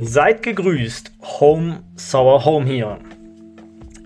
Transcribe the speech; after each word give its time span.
Seid 0.00 0.44
gegrüßt, 0.44 1.10
Home 1.40 1.82
Sour 1.96 2.44
Home 2.44 2.66
hier. 2.66 3.00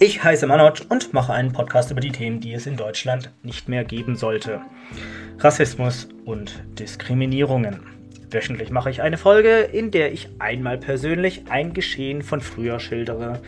Ich 0.01 0.25
heiße 0.25 0.47
Manoj 0.47 0.73
und 0.89 1.13
mache 1.13 1.35
einen 1.35 1.53
Podcast 1.53 1.91
über 1.91 2.01
die 2.01 2.13
Themen, 2.13 2.41
die 2.41 2.55
es 2.55 2.67
in 2.67 2.79
Deutschland 2.79 3.31
nicht 3.43 3.69
mehr 3.69 3.85
geben 3.85 4.17
sollte. 4.17 4.63
Rassismus 5.39 6.09
und 6.25 6.65
Diskriminierungen. 6.79 7.81
Wöchentlich 8.31 8.71
mache 8.71 8.89
ich 8.89 9.03
eine 9.03 9.19
Folge, 9.19 9.59
in 9.61 9.91
der 9.91 10.15
ich 10.15 10.31
einmal 10.39 10.79
persönlich 10.79 11.43
ein 11.51 11.75
Geschehen 11.75 12.23
von 12.23 12.41
früher 12.41 12.81
schildere, 12.81 13.43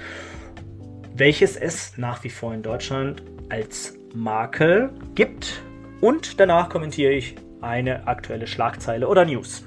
welches 1.15 1.57
es 1.57 1.97
nach 1.97 2.25
wie 2.25 2.31
vor 2.31 2.53
in 2.53 2.63
Deutschland 2.63 3.23
als 3.49 3.97
Makel 4.15 4.91
gibt. 5.15 5.63
Und 6.03 6.39
danach 6.39 6.69
kommentiere 6.69 7.13
ich 7.13 7.37
eine 7.63 8.07
aktuelle 8.07 8.47
Schlagzeile 8.47 9.09
oder 9.09 9.25
News. 9.25 9.65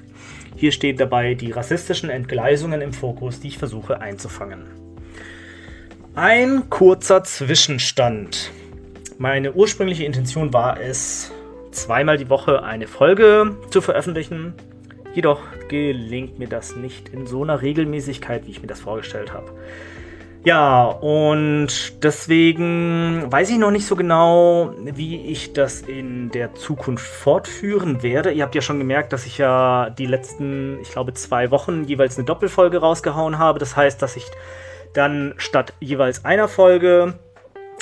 Hier 0.58 0.72
stehen 0.72 0.96
dabei 0.96 1.34
die 1.34 1.52
rassistischen 1.52 2.10
Entgleisungen 2.10 2.80
im 2.80 2.92
Fokus, 2.92 3.38
die 3.38 3.46
ich 3.46 3.58
versuche 3.58 4.00
einzufangen. 4.00 4.64
Ein 6.16 6.68
kurzer 6.68 7.22
Zwischenstand. 7.22 8.50
Meine 9.18 9.52
ursprüngliche 9.52 10.02
Intention 10.02 10.52
war 10.52 10.80
es, 10.80 11.30
zweimal 11.70 12.18
die 12.18 12.28
Woche 12.28 12.64
eine 12.64 12.88
Folge 12.88 13.56
zu 13.70 13.80
veröffentlichen. 13.80 14.52
Jedoch 15.14 15.38
gelingt 15.68 16.40
mir 16.40 16.48
das 16.48 16.74
nicht 16.74 17.10
in 17.10 17.28
so 17.28 17.44
einer 17.44 17.62
Regelmäßigkeit, 17.62 18.44
wie 18.48 18.50
ich 18.50 18.60
mir 18.60 18.66
das 18.66 18.80
vorgestellt 18.80 19.32
habe. 19.32 19.52
Ja, 20.44 20.84
und 20.84 22.02
deswegen 22.02 23.24
weiß 23.30 23.50
ich 23.50 23.58
noch 23.58 23.72
nicht 23.72 23.86
so 23.86 23.96
genau, 23.96 24.72
wie 24.82 25.26
ich 25.26 25.52
das 25.52 25.82
in 25.82 26.30
der 26.30 26.54
Zukunft 26.54 27.04
fortführen 27.04 28.02
werde. 28.02 28.30
Ihr 28.30 28.44
habt 28.44 28.54
ja 28.54 28.62
schon 28.62 28.78
gemerkt, 28.78 29.12
dass 29.12 29.26
ich 29.26 29.38
ja 29.38 29.90
die 29.90 30.06
letzten, 30.06 30.78
ich 30.80 30.90
glaube, 30.92 31.12
zwei 31.14 31.50
Wochen 31.50 31.84
jeweils 31.84 32.16
eine 32.16 32.24
Doppelfolge 32.24 32.78
rausgehauen 32.78 33.38
habe. 33.38 33.58
Das 33.58 33.76
heißt, 33.76 34.00
dass 34.00 34.16
ich 34.16 34.26
dann 34.94 35.34
statt 35.38 35.74
jeweils 35.80 36.24
einer 36.24 36.48
Folge 36.48 37.18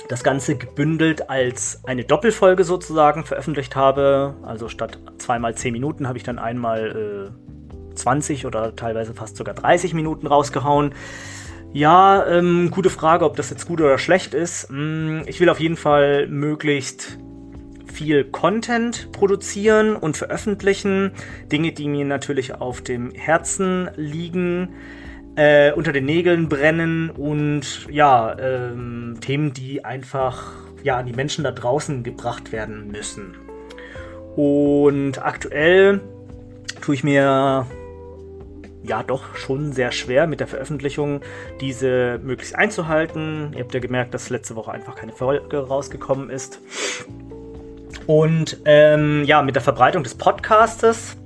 das 0.09 0.25
Ganze 0.25 0.57
gebündelt 0.57 1.29
als 1.29 1.81
eine 1.85 2.05
Doppelfolge 2.05 2.65
sozusagen 2.65 3.25
veröffentlicht 3.25 3.77
habe. 3.77 4.35
Also 4.43 4.69
statt 4.69 4.99
zweimal 5.19 5.55
zehn 5.55 5.73
Minuten 5.73 6.09
habe 6.09 6.19
ich 6.19 6.25
dann 6.25 6.39
einmal 6.39 7.31
äh, 7.93 7.95
20 7.97 8.47
oder 8.47 8.77
teilweise 8.77 9.15
fast 9.15 9.37
sogar 9.37 9.55
30 9.55 9.95
Minuten 9.95 10.27
rausgehauen. 10.27 10.95
Ja, 11.77 12.27
ähm, 12.27 12.71
gute 12.71 12.89
Frage, 12.89 13.27
ob 13.27 13.37
das 13.37 13.51
jetzt 13.51 13.67
gut 13.67 13.83
oder 13.83 13.99
schlecht 13.99 14.33
ist. 14.33 14.71
Hm, 14.71 15.25
ich 15.27 15.41
will 15.41 15.51
auf 15.51 15.61
jeden 15.61 15.77
Fall 15.77 16.27
möglichst 16.27 17.19
viel 17.93 18.25
Content 18.25 19.13
produzieren 19.13 19.95
und 19.95 20.17
veröffentlichen. 20.17 21.13
Dinge, 21.53 21.73
die 21.73 21.87
mir 21.89 22.07
natürlich 22.07 22.55
auf 22.55 22.81
dem 22.81 23.11
Herzen 23.11 23.91
liegen, 23.95 24.71
äh, 25.35 25.71
unter 25.73 25.93
den 25.93 26.07
Nägeln 26.07 26.49
brennen 26.49 27.11
und 27.11 27.87
ja, 27.91 28.35
ähm, 28.39 29.19
Themen, 29.21 29.53
die 29.53 29.85
einfach 29.85 30.55
ja, 30.83 30.97
an 30.97 31.05
die 31.05 31.13
Menschen 31.13 31.45
da 31.45 31.53
draußen 31.53 32.03
gebracht 32.03 32.53
werden 32.53 32.91
müssen. 32.91 33.35
Und 34.35 35.23
aktuell 35.23 36.01
tue 36.81 36.95
ich 36.95 37.05
mir 37.05 37.67
ja 38.87 39.03
doch 39.03 39.37
schon 39.37 39.73
sehr 39.73 39.93
schwer 39.93 40.27
mit 40.27 40.41
der 40.41 40.47
Veröffentlichung, 40.47 41.21
diese 41.61 42.21
möglichst 42.23 42.55
einzuhalten. 42.55 43.53
Ihr 43.55 43.65
habt 43.65 43.75
ja 43.75 43.81
gemerkt, 43.81 44.15
dass 44.15 44.31
letzte 44.31 44.57
Woche 44.57 44.73
einfach 44.73 44.95
keine 44.95 45.13
Folge 45.13 45.59
rausgekommen 45.59 46.31
ist. 46.31 46.61
Und 48.07 48.59
ähm, 48.65 49.25
ja, 49.25 49.43
mit 49.43 49.57
der 49.57 49.63
Verbreitung 49.63 50.03
des 50.03 50.15
Podcastes, 50.15 51.17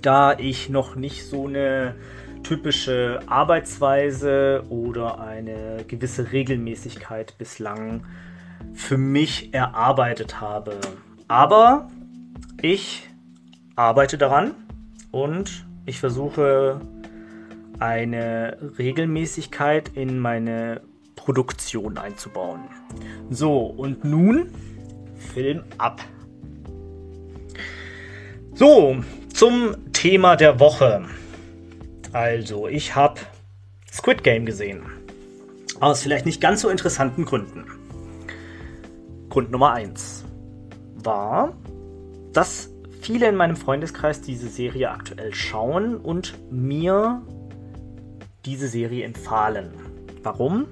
da 0.00 0.38
ich 0.38 0.68
noch 0.68 0.96
nicht 0.96 1.26
so 1.26 1.46
eine 1.46 1.94
typische 2.42 3.20
Arbeitsweise 3.26 4.62
oder 4.68 5.20
eine 5.20 5.84
gewisse 5.86 6.32
Regelmäßigkeit 6.32 7.36
bislang 7.38 8.04
für 8.72 8.96
mich 8.96 9.52
erarbeitet 9.52 10.40
habe. 10.40 10.78
Aber 11.28 11.88
ich 12.62 13.08
arbeite 13.74 14.16
daran 14.16 14.54
und 15.10 15.65
ich 15.86 16.00
versuche 16.00 16.80
eine 17.78 18.58
Regelmäßigkeit 18.78 19.90
in 19.94 20.18
meine 20.18 20.82
Produktion 21.14 21.96
einzubauen. 21.96 22.60
So, 23.30 23.60
und 23.60 24.04
nun 24.04 24.50
Film 25.32 25.62
ab. 25.78 26.00
So, 28.54 28.96
zum 29.32 29.92
Thema 29.92 30.36
der 30.36 30.60
Woche. 30.60 31.04
Also, 32.12 32.68
ich 32.68 32.94
habe 32.94 33.20
Squid 33.92 34.24
Game 34.24 34.46
gesehen. 34.46 34.82
Aus 35.80 36.02
vielleicht 36.02 36.26
nicht 36.26 36.40
ganz 36.40 36.62
so 36.62 36.68
interessanten 36.68 37.24
Gründen. 37.24 37.66
Grund 39.28 39.50
Nummer 39.50 39.72
1 39.72 40.24
war, 40.94 41.54
dass 42.32 42.70
viele 43.06 43.28
in 43.28 43.36
meinem 43.36 43.54
Freundeskreis 43.54 44.20
diese 44.20 44.48
Serie 44.48 44.90
aktuell 44.90 45.32
schauen 45.32 45.96
und 45.96 46.34
mir 46.50 47.22
diese 48.44 48.66
Serie 48.66 49.04
empfahlen. 49.04 49.70
Warum? 50.24 50.66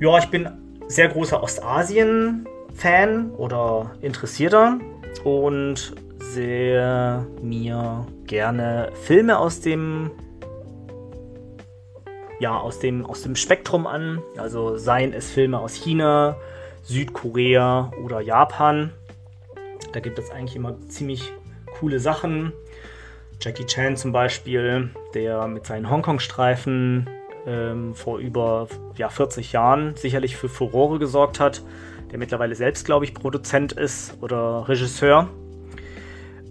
Ja, 0.00 0.16
ich 0.16 0.24
bin 0.30 0.48
sehr 0.88 1.08
großer 1.08 1.42
Ostasien-Fan 1.42 3.32
oder 3.32 3.90
Interessierter 4.00 4.78
und 5.22 5.94
sehe 6.18 7.26
mir 7.42 8.06
gerne 8.24 8.88
Filme 9.02 9.38
aus 9.38 9.60
dem 9.60 10.12
ja, 12.40 12.58
aus 12.58 12.78
dem, 12.78 13.04
aus 13.04 13.22
dem 13.22 13.36
Spektrum 13.36 13.86
an. 13.86 14.22
Also 14.38 14.78
seien 14.78 15.12
es 15.12 15.30
Filme 15.30 15.58
aus 15.58 15.74
China, 15.74 16.36
Südkorea 16.84 17.92
oder 18.02 18.22
Japan. 18.22 18.92
Da 19.94 20.00
gibt 20.00 20.18
es 20.18 20.32
eigentlich 20.32 20.56
immer 20.56 20.76
ziemlich 20.88 21.32
coole 21.78 22.00
Sachen. 22.00 22.52
Jackie 23.40 23.64
Chan 23.64 23.96
zum 23.96 24.10
Beispiel, 24.10 24.90
der 25.14 25.46
mit 25.46 25.66
seinen 25.66 25.88
Hongkong-Streifen 25.88 27.08
ähm, 27.46 27.94
vor 27.94 28.18
über 28.18 28.66
ja, 28.96 29.08
40 29.08 29.52
Jahren 29.52 29.94
sicherlich 29.94 30.36
für 30.36 30.48
Furore 30.48 30.98
gesorgt 30.98 31.38
hat, 31.38 31.62
der 32.10 32.18
mittlerweile 32.18 32.56
selbst, 32.56 32.84
glaube 32.84 33.04
ich, 33.04 33.14
Produzent 33.14 33.70
ist 33.70 34.20
oder 34.20 34.68
Regisseur. 34.68 35.28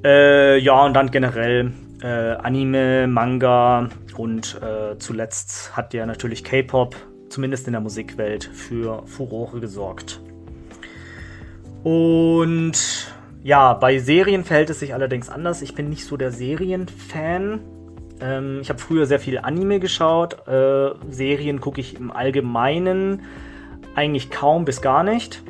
Äh, 0.06 0.60
ja, 0.60 0.86
und 0.86 0.94
dann 0.94 1.12
generell 1.12 1.74
äh, 2.02 2.08
Anime, 2.08 3.08
Manga 3.08 3.90
und 4.16 4.62
äh, 4.62 4.98
zuletzt 5.00 5.76
hat 5.76 5.92
der 5.92 6.06
natürlich 6.06 6.46
K-Pop, 6.46 6.96
zumindest 7.28 7.68
in 7.68 7.74
der 7.74 7.82
Musikwelt, 7.82 8.46
für 8.46 9.06
Furore 9.06 9.60
gesorgt. 9.60 10.22
Und 11.84 13.13
ja, 13.44 13.74
bei 13.74 14.00
Serien 14.00 14.46
verhält 14.46 14.70
es 14.70 14.80
sich 14.80 14.94
allerdings 14.94 15.30
anders. 15.30 15.62
Ich 15.62 15.76
bin 15.76 15.90
nicht 15.90 16.06
so 16.06 16.16
der 16.16 16.32
Serienfan. 16.32 17.60
Ähm, 18.22 18.60
ich 18.62 18.70
habe 18.70 18.80
früher 18.80 19.06
sehr 19.06 19.20
viel 19.20 19.38
Anime 19.38 19.80
geschaut. 19.80 20.48
Äh, 20.48 20.92
Serien 21.10 21.60
gucke 21.60 21.82
ich 21.82 21.96
im 21.96 22.10
Allgemeinen 22.12 23.24
eigentlich 23.96 24.32
kaum 24.32 24.64
bis 24.64 24.82
gar 24.82 25.04
nicht. 25.04 25.44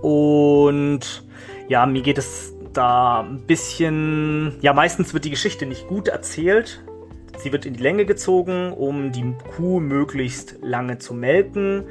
Und 0.00 1.24
ja, 1.68 1.86
mir 1.86 2.02
geht 2.02 2.18
es 2.18 2.54
da 2.72 3.22
ein 3.22 3.40
bisschen. 3.40 4.56
Ja, 4.60 4.72
meistens 4.72 5.12
wird 5.12 5.24
die 5.24 5.30
Geschichte 5.30 5.66
nicht 5.66 5.88
gut 5.88 6.06
erzählt. 6.06 6.84
Sie 7.38 7.50
wird 7.52 7.66
in 7.66 7.74
die 7.74 7.82
Länge 7.82 8.06
gezogen, 8.06 8.72
um 8.72 9.10
die 9.10 9.34
Kuh 9.56 9.80
möglichst 9.80 10.56
lange 10.62 10.98
zu 10.98 11.14
melken. 11.14 11.84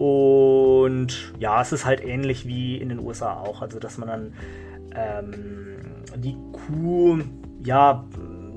Und 0.00 1.34
ja, 1.38 1.60
es 1.60 1.72
ist 1.72 1.84
halt 1.84 2.02
ähnlich 2.02 2.46
wie 2.46 2.78
in 2.78 2.88
den 2.88 3.00
USA 3.00 3.34
auch. 3.34 3.60
Also, 3.60 3.78
dass 3.78 3.98
man 3.98 4.08
dann 4.08 4.34
ähm, 4.96 5.76
die 6.16 6.34
Kuh 6.52 7.18
ja 7.62 8.06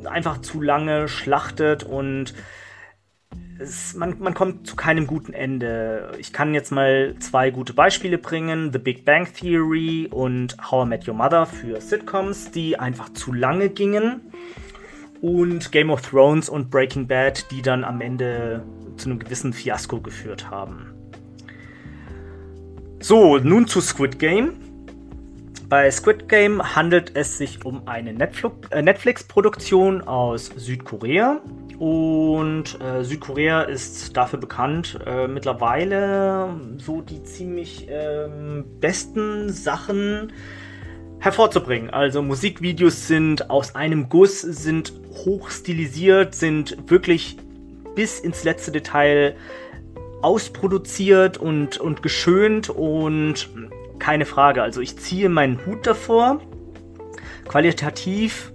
einfach 0.06 0.38
zu 0.38 0.62
lange 0.62 1.09
schlachtet 1.09 1.83
und 1.83 2.33
es, 3.59 3.94
man, 3.94 4.19
man 4.19 4.33
kommt 4.33 4.68
zu 4.68 4.77
keinem 4.77 5.06
guten 5.06 5.33
Ende. 5.33 6.13
Ich 6.18 6.31
kann 6.31 6.53
jetzt 6.53 6.71
mal 6.71 7.15
zwei 7.19 7.51
gute 7.51 7.73
Beispiele 7.73 8.18
bringen: 8.18 8.71
The 8.71 8.79
Big 8.79 9.03
Bang 9.03 9.27
Theory 9.33 10.07
und 10.09 10.56
How 10.71 10.85
I 10.85 10.88
Met 10.88 11.09
Your 11.09 11.15
Mother 11.15 11.45
für 11.45 11.81
Sitcoms, 11.81 12.51
die 12.51 12.79
einfach 12.79 13.09
zu 13.09 13.33
lange 13.33 13.68
gingen. 13.68 14.31
Und 15.19 15.73
Game 15.73 15.89
of 15.89 16.03
Thrones 16.03 16.47
und 16.47 16.69
Breaking 16.69 17.06
Bad, 17.06 17.51
die 17.51 17.62
dann 17.62 17.83
am 17.83 18.00
Ende 18.00 18.63
zu 18.95 19.09
einem 19.09 19.19
gewissen 19.19 19.51
Fiasko 19.51 20.00
geführt 20.00 20.50
haben. 20.50 21.02
So, 23.03 23.38
nun 23.38 23.67
zu 23.67 23.81
Squid 23.81 24.17
Game. 24.17 24.53
Bei 25.67 25.91
Squid 25.91 26.29
Game 26.29 26.63
handelt 26.73 27.17
es 27.17 27.38
sich 27.38 27.65
um 27.65 27.85
eine 27.85 28.11
äh, 28.11 28.81
Netflix-Produktion 28.81 30.03
aus 30.03 30.45
Südkorea. 30.55 31.41
Und 31.79 32.79
äh, 32.79 33.03
Südkorea 33.03 33.63
ist 33.63 34.15
dafür 34.15 34.39
bekannt, 34.39 35.00
äh, 35.05 35.27
mittlerweile 35.27 36.55
so 36.77 37.01
die 37.01 37.21
ziemlich 37.23 37.89
äh, 37.89 38.29
besten 38.79 39.51
Sachen 39.51 40.31
hervorzubringen. 41.19 41.89
Also 41.89 42.21
Musikvideos 42.21 43.09
sind 43.09 43.49
aus 43.49 43.75
einem 43.75 44.07
Guss, 44.07 44.39
sind 44.39 44.94
hochstilisiert, 45.25 46.35
sind 46.35 46.89
wirklich 46.89 47.35
bis 47.95 48.21
ins 48.21 48.45
letzte 48.45 48.71
Detail 48.71 49.35
ausproduziert 50.23 51.37
und, 51.37 51.77
und 51.77 52.01
geschönt 52.01 52.69
und 52.69 53.49
keine 53.99 54.25
Frage. 54.25 54.63
Also 54.63 54.81
ich 54.81 54.97
ziehe 54.97 55.29
meinen 55.29 55.65
Hut 55.65 55.85
davor. 55.85 56.39
Qualitativ 57.47 58.51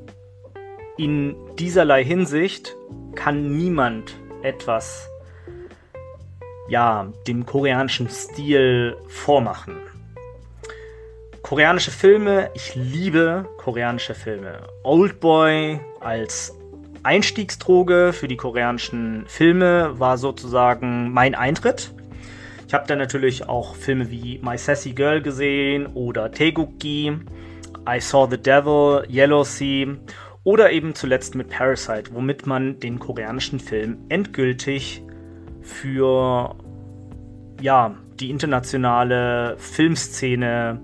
in 0.96 1.36
dieserlei 1.58 2.04
Hinsicht 2.04 2.74
kann 3.14 3.56
niemand 3.56 4.16
etwas 4.42 5.08
ja, 6.68 7.10
dem 7.26 7.46
koreanischen 7.46 8.08
Stil 8.10 8.96
vormachen. 9.08 9.76
Koreanische 11.42 11.90
Filme, 11.90 12.50
ich 12.54 12.74
liebe 12.74 13.48
koreanische 13.56 14.14
Filme. 14.14 14.60
Oldboy 14.82 15.80
als 16.00 16.57
Einstiegsdroge 17.08 18.12
für 18.12 18.28
die 18.28 18.36
koreanischen 18.36 19.24
Filme 19.28 19.98
war 19.98 20.18
sozusagen 20.18 21.10
mein 21.10 21.34
Eintritt. 21.34 21.94
Ich 22.66 22.74
habe 22.74 22.86
dann 22.86 22.98
natürlich 22.98 23.48
auch 23.48 23.76
Filme 23.76 24.10
wie 24.10 24.38
My 24.44 24.58
Sassy 24.58 24.92
Girl 24.92 25.22
gesehen 25.22 25.86
oder 25.86 26.30
Taegukgi, 26.30 27.18
I 27.88 28.00
Saw 28.00 28.28
the 28.30 28.36
Devil, 28.36 29.04
Yellow 29.10 29.42
Sea 29.42 29.96
oder 30.44 30.70
eben 30.70 30.94
zuletzt 30.94 31.34
mit 31.34 31.48
Parasite, 31.48 32.10
womit 32.12 32.46
man 32.46 32.78
den 32.78 32.98
koreanischen 32.98 33.58
Film 33.58 33.96
endgültig 34.10 35.02
für 35.62 36.56
ja, 37.62 37.96
die 38.20 38.28
internationale 38.28 39.56
Filmszene 39.56 40.82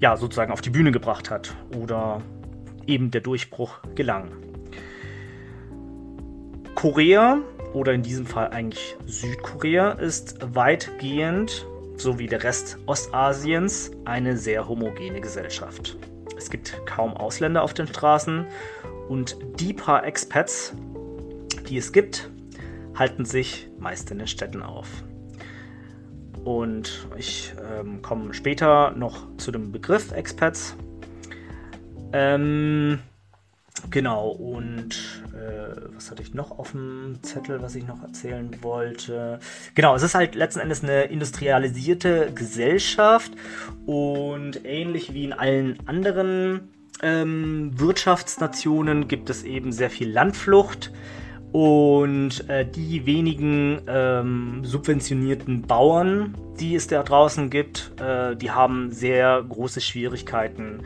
ja, 0.00 0.16
sozusagen 0.16 0.50
auf 0.50 0.62
die 0.62 0.70
Bühne 0.70 0.90
gebracht 0.90 1.30
hat 1.30 1.54
oder 1.78 2.22
eben 2.88 3.12
der 3.12 3.20
Durchbruch 3.20 3.78
gelang. 3.94 4.49
Korea 6.80 7.42
oder 7.74 7.92
in 7.92 8.02
diesem 8.02 8.24
Fall 8.24 8.48
eigentlich 8.52 8.96
Südkorea 9.04 9.90
ist 9.90 10.38
weitgehend, 10.54 11.66
so 11.98 12.18
wie 12.18 12.26
der 12.26 12.42
Rest 12.42 12.78
Ostasiens, 12.86 13.90
eine 14.06 14.38
sehr 14.38 14.66
homogene 14.66 15.20
Gesellschaft. 15.20 15.98
Es 16.38 16.48
gibt 16.48 16.74
kaum 16.86 17.14
Ausländer 17.14 17.64
auf 17.64 17.74
den 17.74 17.86
Straßen 17.86 18.46
und 19.10 19.36
die 19.60 19.74
paar 19.74 20.06
Expats, 20.06 20.72
die 21.68 21.76
es 21.76 21.92
gibt, 21.92 22.30
halten 22.94 23.26
sich 23.26 23.68
meist 23.78 24.10
in 24.10 24.16
den 24.16 24.26
Städten 24.26 24.62
auf. 24.62 24.88
Und 26.44 27.06
ich 27.18 27.52
ähm, 27.78 28.00
komme 28.00 28.32
später 28.32 28.92
noch 28.92 29.26
zu 29.36 29.52
dem 29.52 29.70
Begriff 29.70 30.12
Expats. 30.12 30.74
Ähm, 32.14 33.00
genau, 33.90 34.28
und 34.28 35.22
äh, 35.32 35.80
was 35.94 36.10
hatte 36.10 36.22
ich 36.22 36.34
noch 36.34 36.58
auf 36.58 36.72
dem 36.72 37.18
Zettel, 37.22 37.62
was 37.62 37.74
ich 37.74 37.86
noch 37.86 38.02
erzählen 38.02 38.50
wollte? 38.62 39.38
Genau, 39.74 39.94
es 39.94 40.02
ist 40.02 40.14
halt 40.14 40.34
letzten 40.34 40.60
Endes 40.60 40.82
eine 40.82 41.04
industrialisierte 41.04 42.32
Gesellschaft 42.34 43.32
und 43.86 44.64
ähnlich 44.64 45.14
wie 45.14 45.24
in 45.24 45.32
allen 45.32 45.78
anderen 45.86 46.68
ähm, 47.02 47.78
Wirtschaftsnationen 47.78 49.08
gibt 49.08 49.30
es 49.30 49.42
eben 49.42 49.72
sehr 49.72 49.90
viel 49.90 50.10
Landflucht. 50.10 50.92
Und 51.52 52.48
äh, 52.48 52.64
die 52.64 53.06
wenigen 53.06 53.80
ähm, 53.88 54.60
subventionierten 54.62 55.62
Bauern, 55.62 56.36
die 56.60 56.76
es 56.76 56.86
da 56.86 57.02
draußen 57.02 57.50
gibt, 57.50 57.92
äh, 58.00 58.36
die 58.36 58.52
haben 58.52 58.92
sehr 58.92 59.42
große 59.42 59.80
Schwierigkeiten, 59.80 60.84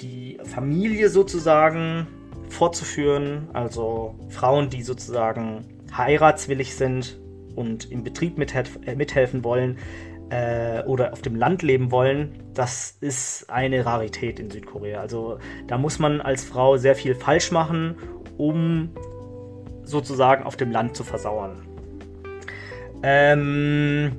die 0.00 0.38
Familie 0.44 1.08
sozusagen 1.08 2.06
fortzuführen. 2.50 3.48
Also 3.52 4.14
Frauen, 4.30 4.70
die 4.70 4.82
sozusagen 4.82 5.64
heiratswillig 5.96 6.74
sind 6.74 7.18
und 7.54 7.90
im 7.90 8.04
Betrieb 8.04 8.38
äh, 8.38 8.94
mithelfen 8.94 9.44
wollen 9.44 9.78
äh, 10.30 10.82
oder 10.84 11.12
auf 11.12 11.22
dem 11.22 11.34
Land 11.34 11.62
leben 11.62 11.90
wollen, 11.90 12.42
das 12.54 12.96
ist 13.00 13.50
eine 13.50 13.84
Rarität 13.84 14.38
in 14.38 14.50
Südkorea. 14.50 15.00
Also 15.00 15.38
da 15.66 15.78
muss 15.78 15.98
man 15.98 16.20
als 16.20 16.44
Frau 16.44 16.76
sehr 16.76 16.94
viel 16.94 17.14
falsch 17.14 17.50
machen, 17.50 17.96
um 18.36 18.90
sozusagen 19.84 20.44
auf 20.44 20.56
dem 20.56 20.70
Land 20.70 20.96
zu 20.96 21.04
versauern. 21.04 21.66
Ähm, 23.02 24.12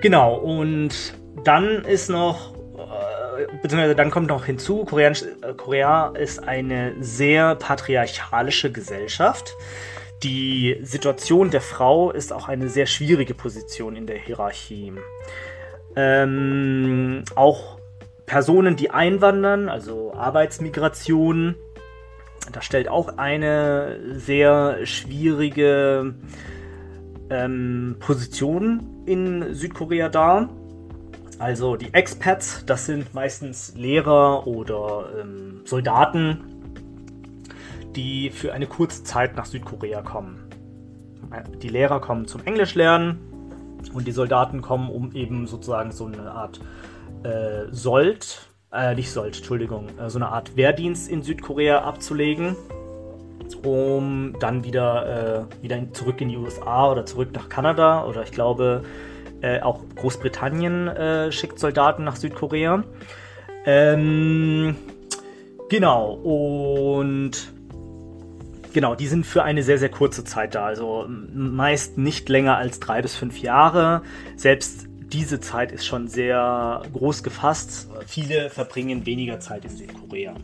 genau, 0.00 0.36
und 0.36 1.14
dann 1.44 1.84
ist 1.84 2.08
noch, 2.10 2.55
beziehungsweise 3.62 3.94
dann 3.94 4.10
kommt 4.10 4.28
noch 4.28 4.44
hinzu, 4.46 4.84
Koreanisch, 4.84 5.22
äh, 5.22 5.54
Korea 5.56 6.08
ist 6.08 6.46
eine 6.46 6.94
sehr 7.00 7.54
patriarchalische 7.54 8.72
Gesellschaft. 8.72 9.54
Die 10.22 10.78
Situation 10.82 11.50
der 11.50 11.60
Frau 11.60 12.10
ist 12.10 12.32
auch 12.32 12.48
eine 12.48 12.68
sehr 12.68 12.86
schwierige 12.86 13.34
Position 13.34 13.96
in 13.96 14.06
der 14.06 14.18
Hierarchie. 14.18 14.92
Ähm, 15.94 17.24
auch 17.34 17.78
Personen, 18.24 18.76
die 18.76 18.90
einwandern, 18.90 19.68
also 19.68 20.12
Arbeitsmigration, 20.14 21.54
das 22.52 22.64
stellt 22.64 22.88
auch 22.88 23.18
eine 23.18 23.98
sehr 24.14 24.84
schwierige 24.84 26.14
ähm, 27.30 27.96
Position 27.98 29.02
in 29.06 29.54
Südkorea 29.54 30.08
dar. 30.08 30.48
Also 31.38 31.76
die 31.76 31.92
Expats, 31.92 32.64
das 32.64 32.86
sind 32.86 33.14
meistens 33.14 33.74
Lehrer 33.76 34.46
oder 34.46 35.10
ähm, 35.20 35.62
Soldaten, 35.64 36.44
die 37.94 38.30
für 38.30 38.52
eine 38.52 38.66
kurze 38.66 39.04
Zeit 39.04 39.36
nach 39.36 39.46
Südkorea 39.46 40.02
kommen. 40.02 40.48
Die 41.60 41.68
Lehrer 41.68 42.00
kommen 42.00 42.26
zum 42.26 42.42
Englisch 42.44 42.74
lernen 42.74 43.18
und 43.92 44.06
die 44.06 44.12
Soldaten 44.12 44.62
kommen, 44.62 44.90
um 44.90 45.12
eben 45.12 45.46
sozusagen 45.46 45.92
so 45.92 46.06
eine 46.06 46.30
Art 46.30 46.60
äh, 47.22 47.66
Sold 47.70 48.48
äh, 48.72 48.94
nicht 48.94 49.10
Sold, 49.10 49.36
Entschuldigung, 49.36 49.86
äh, 49.98 50.10
so 50.10 50.18
eine 50.18 50.28
Art 50.28 50.56
Wehrdienst 50.56 51.08
in 51.08 51.22
Südkorea 51.22 51.82
abzulegen, 51.82 52.56
um 53.64 54.34
dann 54.40 54.64
wieder, 54.64 55.48
äh, 55.48 55.62
wieder 55.62 55.92
zurück 55.92 56.20
in 56.20 56.28
die 56.28 56.36
USA 56.36 56.90
oder 56.90 57.06
zurück 57.06 57.30
nach 57.32 57.48
Kanada 57.48 58.04
oder 58.04 58.22
ich 58.22 58.32
glaube 58.32 58.84
äh, 59.40 59.60
auch 59.60 59.82
Großbritannien 59.94 60.88
äh, 60.88 61.32
schickt 61.32 61.58
Soldaten 61.58 62.04
nach 62.04 62.16
Südkorea. 62.16 62.84
Ähm, 63.64 64.76
genau, 65.68 66.12
und 66.12 67.52
genau, 68.72 68.94
die 68.94 69.06
sind 69.06 69.26
für 69.26 69.42
eine 69.42 69.62
sehr, 69.62 69.78
sehr 69.78 69.88
kurze 69.88 70.24
Zeit 70.24 70.54
da. 70.54 70.66
Also 70.66 71.06
meist 71.08 71.98
nicht 71.98 72.28
länger 72.28 72.56
als 72.56 72.80
drei 72.80 73.02
bis 73.02 73.16
fünf 73.16 73.38
Jahre. 73.38 74.02
Selbst 74.36 74.86
diese 75.12 75.40
Zeit 75.40 75.72
ist 75.72 75.86
schon 75.86 76.08
sehr 76.08 76.82
groß 76.92 77.22
gefasst. 77.22 77.88
Viele 78.06 78.50
verbringen 78.50 79.06
weniger 79.06 79.40
Zeit 79.40 79.64
in 79.64 79.70
Südkorea. 79.70 80.34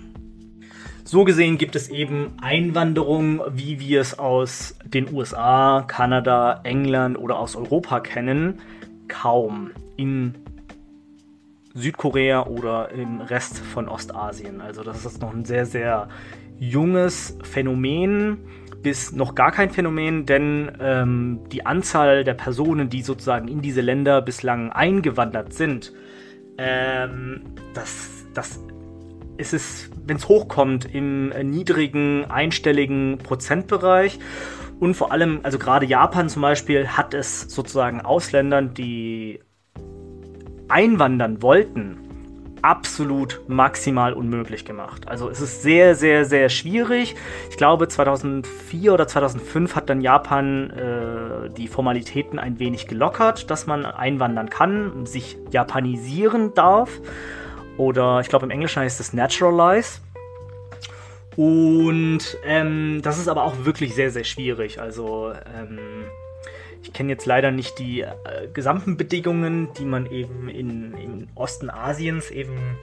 So 1.04 1.24
gesehen 1.24 1.58
gibt 1.58 1.76
es 1.76 1.88
eben 1.88 2.32
Einwanderung, 2.40 3.42
wie 3.50 3.80
wir 3.80 4.00
es 4.00 4.18
aus 4.18 4.76
den 4.84 5.12
USA, 5.12 5.84
Kanada, 5.86 6.60
England 6.64 7.18
oder 7.18 7.38
aus 7.38 7.54
Europa 7.54 8.00
kennen, 8.00 8.60
kaum 9.12 9.70
in 9.96 10.34
Südkorea 11.74 12.46
oder 12.46 12.90
im 12.90 13.20
Rest 13.20 13.58
von 13.58 13.88
Ostasien. 13.88 14.60
Also 14.60 14.82
das 14.82 15.04
ist 15.04 15.20
noch 15.20 15.32
ein 15.32 15.44
sehr, 15.44 15.66
sehr 15.66 16.08
junges 16.58 17.36
Phänomen 17.42 18.38
bis 18.82 19.12
noch 19.12 19.34
gar 19.34 19.52
kein 19.52 19.70
Phänomen, 19.70 20.26
denn 20.26 20.72
ähm, 20.80 21.40
die 21.52 21.64
Anzahl 21.64 22.24
der 22.24 22.34
Personen, 22.34 22.88
die 22.88 23.02
sozusagen 23.02 23.46
in 23.46 23.62
diese 23.62 23.80
Länder 23.80 24.20
bislang 24.22 24.72
eingewandert 24.72 25.52
sind, 25.52 25.92
ähm, 26.58 27.42
das, 27.74 28.26
das 28.34 28.60
ist 29.36 29.54
es, 29.54 29.90
wenn 30.06 30.16
es 30.16 30.28
hochkommt, 30.28 30.94
im 30.94 31.28
niedrigen 31.28 32.30
einstelligen 32.30 33.18
Prozentbereich. 33.18 34.18
Und 34.80 34.94
vor 34.94 35.12
allem, 35.12 35.40
also 35.42 35.58
gerade 35.58 35.86
Japan 35.86 36.28
zum 36.28 36.42
Beispiel, 36.42 36.88
hat 36.88 37.14
es 37.14 37.42
sozusagen 37.42 38.00
Ausländern, 38.00 38.74
die 38.74 39.40
einwandern 40.68 41.42
wollten, 41.42 41.98
absolut 42.62 43.40
maximal 43.48 44.12
unmöglich 44.12 44.64
gemacht. 44.64 45.08
Also 45.08 45.28
es 45.28 45.40
ist 45.40 45.62
sehr, 45.62 45.94
sehr, 45.94 46.24
sehr 46.24 46.48
schwierig. 46.48 47.16
Ich 47.50 47.56
glaube, 47.56 47.88
2004 47.88 48.94
oder 48.94 49.06
2005 49.06 49.76
hat 49.76 49.90
dann 49.90 50.00
Japan 50.00 50.70
äh, 50.70 51.50
die 51.50 51.68
Formalitäten 51.68 52.38
ein 52.38 52.58
wenig 52.58 52.86
gelockert, 52.86 53.50
dass 53.50 53.66
man 53.66 53.84
einwandern 53.84 54.48
kann, 54.48 55.06
sich 55.06 55.36
japanisieren 55.50 56.54
darf. 56.54 57.00
Oder 57.76 58.20
ich 58.20 58.28
glaube, 58.28 58.44
im 58.44 58.50
Englischen 58.50 58.82
heißt 58.82 59.00
es 59.00 59.12
naturalize. 59.12 60.00
Und 61.36 62.20
ähm, 62.44 63.00
das 63.02 63.18
ist 63.18 63.28
aber 63.28 63.44
auch 63.44 63.64
wirklich 63.64 63.94
sehr, 63.94 64.10
sehr 64.10 64.24
schwierig. 64.24 64.80
Also 64.80 65.32
ähm, 65.56 65.78
ich 66.82 66.92
kenne 66.92 67.10
jetzt 67.10 67.26
leider 67.26 67.50
nicht 67.50 67.78
die 67.78 68.02
äh, 68.02 68.12
gesamten 68.52 68.96
Bedingungen, 68.96 69.68
die 69.78 69.84
man 69.84 70.06
eben 70.06 70.48
in, 70.48 70.94
im 70.94 71.28
Osten 71.34 71.70
Asiens 71.70 72.30
eben 72.30 72.76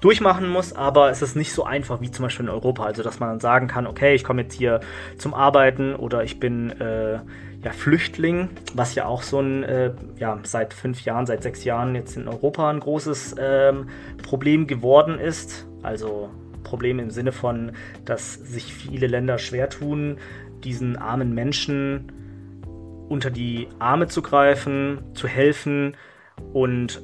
durchmachen 0.00 0.48
muss, 0.48 0.72
aber 0.74 1.10
es 1.10 1.22
ist 1.22 1.34
nicht 1.36 1.52
so 1.52 1.64
einfach 1.64 2.00
wie 2.00 2.10
zum 2.10 2.24
Beispiel 2.24 2.46
in 2.46 2.50
Europa. 2.50 2.84
Also, 2.84 3.02
dass 3.02 3.20
man 3.20 3.30
dann 3.30 3.40
sagen 3.40 3.68
kann, 3.68 3.86
okay, 3.86 4.14
ich 4.14 4.24
komme 4.24 4.42
jetzt 4.42 4.54
hier 4.54 4.80
zum 5.18 5.32
Arbeiten 5.32 5.94
oder 5.94 6.24
ich 6.24 6.40
bin 6.40 6.70
äh, 6.80 7.20
ja, 7.64 7.72
Flüchtling, 7.72 8.50
was 8.74 8.94
ja 8.94 9.06
auch 9.06 9.22
so 9.22 9.40
ein, 9.40 9.62
äh, 9.62 9.92
ja, 10.18 10.38
seit 10.42 10.74
fünf 10.74 11.04
Jahren, 11.04 11.24
seit 11.26 11.42
sechs 11.42 11.64
Jahren 11.64 11.94
jetzt 11.94 12.16
in 12.16 12.28
Europa 12.28 12.70
ein 12.70 12.80
großes 12.80 13.36
ähm, 13.38 13.88
Problem 14.22 14.66
geworden 14.66 15.18
ist. 15.18 15.66
Also 15.82 16.28
Problem 16.62 16.98
im 16.98 17.10
Sinne 17.10 17.32
von, 17.32 17.72
dass 18.04 18.34
sich 18.34 18.74
viele 18.74 19.06
Länder 19.06 19.38
schwer 19.38 19.70
tun, 19.70 20.18
diesen 20.62 20.96
armen 20.96 21.34
Menschen 21.34 22.12
unter 23.08 23.30
die 23.30 23.68
Arme 23.78 24.08
zu 24.08 24.22
greifen, 24.22 24.98
zu 25.14 25.26
helfen 25.26 25.96
und 26.52 27.02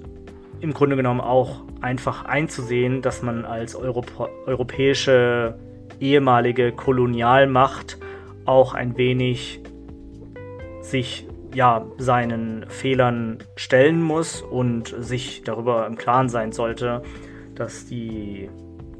im 0.61 0.75
Grunde 0.75 0.97
genommen 0.97 1.21
auch 1.21 1.62
einfach 1.81 2.25
einzusehen, 2.25 3.00
dass 3.00 3.23
man 3.23 3.45
als 3.47 3.75
Europa 3.75 4.29
europäische 4.47 5.59
ehemalige 6.00 6.73
Kolonialmacht 6.73 7.99
auch 8.45 8.75
ein 8.75 8.97
wenig 8.99 9.60
sich 10.90 11.26
ja 11.54 11.85
seinen 11.99 12.68
Fehlern 12.68 13.38
stellen 13.56 14.02
muss 14.02 14.42
und 14.42 14.94
sich 14.99 15.42
darüber 15.44 15.87
im 15.87 15.97
Klaren 15.97 16.28
sein 16.28 16.52
sollte, 16.52 17.02
dass 17.54 17.87
die 17.87 18.49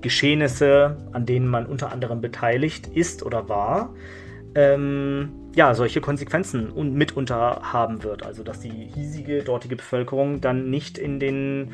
Geschehnisse, 0.01 0.97
an 1.13 1.27
denen 1.27 1.47
man 1.47 1.67
unter 1.67 1.93
anderem 1.93 2.21
beteiligt 2.21 2.87
ist 2.87 3.23
oder 3.23 3.49
war, 3.49 3.95
ähm, 4.55 5.31
ja, 5.55 5.75
solche 5.75 6.01
Konsequenzen 6.01 6.71
und 6.71 6.95
mitunter 6.95 7.61
haben 7.63 8.03
wird. 8.03 8.25
Also 8.25 8.43
dass 8.43 8.61
die 8.61 8.89
hiesige 8.95 9.43
dortige 9.43 9.77
Bevölkerung 9.77 10.41
dann 10.41 10.71
nicht 10.71 10.99
in 10.99 11.21
den, 11.21 11.73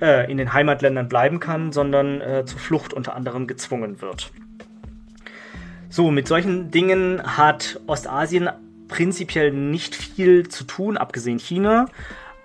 äh, 0.00 0.30
in 0.30 0.38
den 0.38 0.52
Heimatländern 0.52 1.08
bleiben 1.08 1.40
kann, 1.40 1.72
sondern 1.72 2.20
äh, 2.20 2.44
zur 2.44 2.58
Flucht 2.58 2.92
unter 2.92 3.14
anderem 3.14 3.46
gezwungen 3.46 4.00
wird. 4.02 4.32
So, 5.88 6.10
mit 6.10 6.28
solchen 6.28 6.70
Dingen 6.70 7.20
hat 7.36 7.80
Ostasien 7.86 8.48
prinzipiell 8.90 9.52
nicht 9.52 9.94
viel 9.94 10.48
zu 10.48 10.64
tun, 10.64 10.96
abgesehen 10.96 11.38
China. 11.38 11.86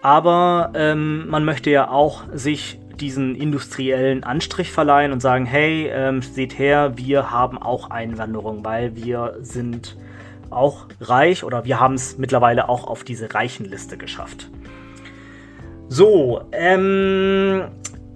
Aber 0.01 0.71
ähm, 0.75 1.27
man 1.29 1.43
möchte 1.43 1.71
ja 1.71 1.89
auch 1.89 2.23
sich 2.33 2.79
diesen 2.99 3.35
industriellen 3.35 4.23
Anstrich 4.23 4.71
verleihen 4.71 5.11
und 5.11 5.19
sagen, 5.19 5.45
hey, 5.45 5.89
ähm, 5.91 6.21
seht 6.21 6.57
her, 6.57 6.93
wir 6.95 7.31
haben 7.31 7.57
auch 7.57 7.89
Einwanderung, 7.89 8.63
weil 8.63 8.95
wir 8.95 9.37
sind 9.41 9.97
auch 10.49 10.85
reich 11.01 11.43
oder 11.43 11.65
wir 11.65 11.79
haben 11.79 11.95
es 11.95 12.17
mittlerweile 12.17 12.69
auch 12.69 12.87
auf 12.87 13.03
diese 13.03 13.33
Reichenliste 13.33 13.97
geschafft. 13.97 14.49
So, 15.89 16.41
ähm, 16.51 17.63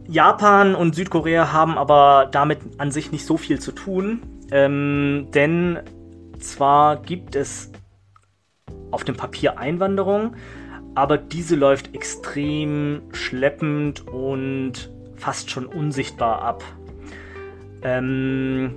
Japan 0.07 0.75
und 0.75 0.95
Südkorea 0.95 1.51
haben 1.51 1.77
aber 1.77 2.29
damit 2.31 2.59
an 2.77 2.91
sich 2.91 3.11
nicht 3.11 3.25
so 3.25 3.37
viel 3.37 3.59
zu 3.59 3.71
tun, 3.71 4.21
ähm, 4.51 5.27
denn 5.33 5.79
zwar 6.39 6.97
gibt 6.97 7.35
es 7.35 7.68
auf 8.91 9.03
dem 9.03 9.15
Papier 9.15 9.57
Einwanderung, 9.57 10.35
aber 10.95 11.17
diese 11.17 11.55
läuft 11.55 11.95
extrem 11.95 13.01
schleppend 13.11 14.07
und 14.07 14.91
fast 15.15 15.49
schon 15.49 15.65
unsichtbar 15.65 16.41
ab. 16.41 16.63
Ähm, 17.81 18.75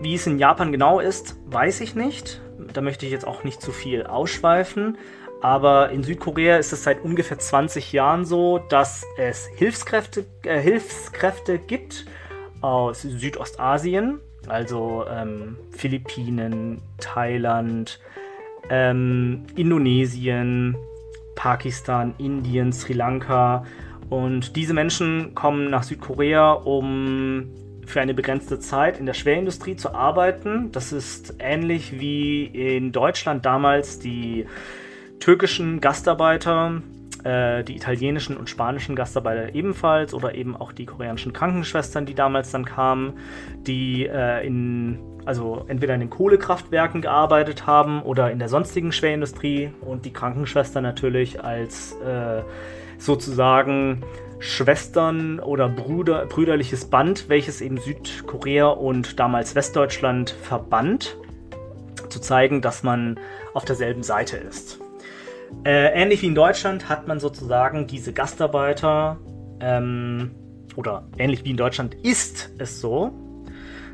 wie 0.00 0.14
es 0.14 0.26
in 0.26 0.38
Japan 0.38 0.72
genau 0.72 1.00
ist, 1.00 1.36
weiß 1.46 1.80
ich 1.80 1.94
nicht. 1.94 2.40
Da 2.72 2.80
möchte 2.80 3.06
ich 3.06 3.12
jetzt 3.12 3.26
auch 3.26 3.44
nicht 3.44 3.60
zu 3.60 3.72
viel 3.72 4.04
ausschweifen. 4.04 4.98
Aber 5.40 5.90
in 5.90 6.02
Südkorea 6.02 6.56
ist 6.56 6.72
es 6.72 6.84
seit 6.84 7.04
ungefähr 7.04 7.38
20 7.38 7.92
Jahren 7.92 8.24
so, 8.24 8.58
dass 8.70 9.04
es 9.18 9.46
Hilfskräfte, 9.56 10.24
äh, 10.42 10.58
Hilfskräfte 10.58 11.58
gibt 11.58 12.06
aus 12.62 13.02
Südostasien, 13.02 14.20
also 14.46 15.04
ähm, 15.06 15.58
Philippinen, 15.70 16.80
Thailand, 16.98 18.00
ähm, 18.70 19.44
Indonesien, 19.56 20.76
Pakistan, 21.34 22.14
Indien, 22.18 22.72
Sri 22.72 22.92
Lanka. 22.92 23.64
Und 24.10 24.56
diese 24.56 24.74
Menschen 24.74 25.34
kommen 25.34 25.70
nach 25.70 25.82
Südkorea, 25.82 26.52
um 26.52 27.50
für 27.86 28.00
eine 28.00 28.14
begrenzte 28.14 28.58
Zeit 28.58 28.98
in 28.98 29.06
der 29.06 29.14
Schwerindustrie 29.14 29.76
zu 29.76 29.94
arbeiten. 29.94 30.72
Das 30.72 30.92
ist 30.92 31.34
ähnlich 31.38 32.00
wie 32.00 32.44
in 32.44 32.92
Deutschland 32.92 33.44
damals 33.44 33.98
die 33.98 34.46
türkischen 35.20 35.80
Gastarbeiter, 35.80 36.82
äh, 37.24 37.64
die 37.64 37.76
italienischen 37.76 38.36
und 38.36 38.48
spanischen 38.48 38.96
Gastarbeiter 38.96 39.54
ebenfalls 39.54 40.14
oder 40.14 40.34
eben 40.34 40.56
auch 40.56 40.72
die 40.72 40.86
koreanischen 40.86 41.32
Krankenschwestern, 41.32 42.06
die 42.06 42.14
damals 42.14 42.50
dann 42.50 42.64
kamen, 42.64 43.14
die 43.66 44.06
äh, 44.06 44.46
in 44.46 44.98
also 45.24 45.64
entweder 45.68 45.94
in 45.94 46.00
den 46.00 46.10
Kohlekraftwerken 46.10 47.00
gearbeitet 47.00 47.66
haben 47.66 48.02
oder 48.02 48.30
in 48.30 48.38
der 48.38 48.50
sonstigen 48.50 48.92
Schwerindustrie 48.92 49.70
und 49.80 50.04
die 50.04 50.12
Krankenschwester 50.12 50.82
natürlich 50.82 51.42
als 51.42 51.92
äh, 52.02 52.42
sozusagen 52.98 54.02
Schwestern 54.38 55.40
oder 55.40 55.68
Bruder, 55.70 56.26
brüderliches 56.26 56.84
Band, 56.86 57.28
welches 57.28 57.62
eben 57.62 57.78
Südkorea 57.78 58.66
und 58.66 59.18
damals 59.18 59.54
Westdeutschland 59.54 60.30
verband, 60.30 61.16
zu 62.10 62.20
zeigen, 62.20 62.60
dass 62.60 62.82
man 62.82 63.18
auf 63.54 63.64
derselben 63.64 64.02
Seite 64.02 64.36
ist. 64.36 64.83
Äh, 65.64 66.02
ähnlich 66.02 66.22
wie 66.22 66.26
in 66.26 66.34
Deutschland 66.34 66.88
hat 66.88 67.06
man 67.08 67.20
sozusagen 67.20 67.86
diese 67.86 68.12
Gastarbeiter, 68.12 69.18
ähm, 69.60 70.32
oder 70.76 71.06
ähnlich 71.18 71.44
wie 71.44 71.50
in 71.50 71.56
Deutschland 71.56 71.94
ist 71.94 72.50
es 72.58 72.80
so, 72.80 73.12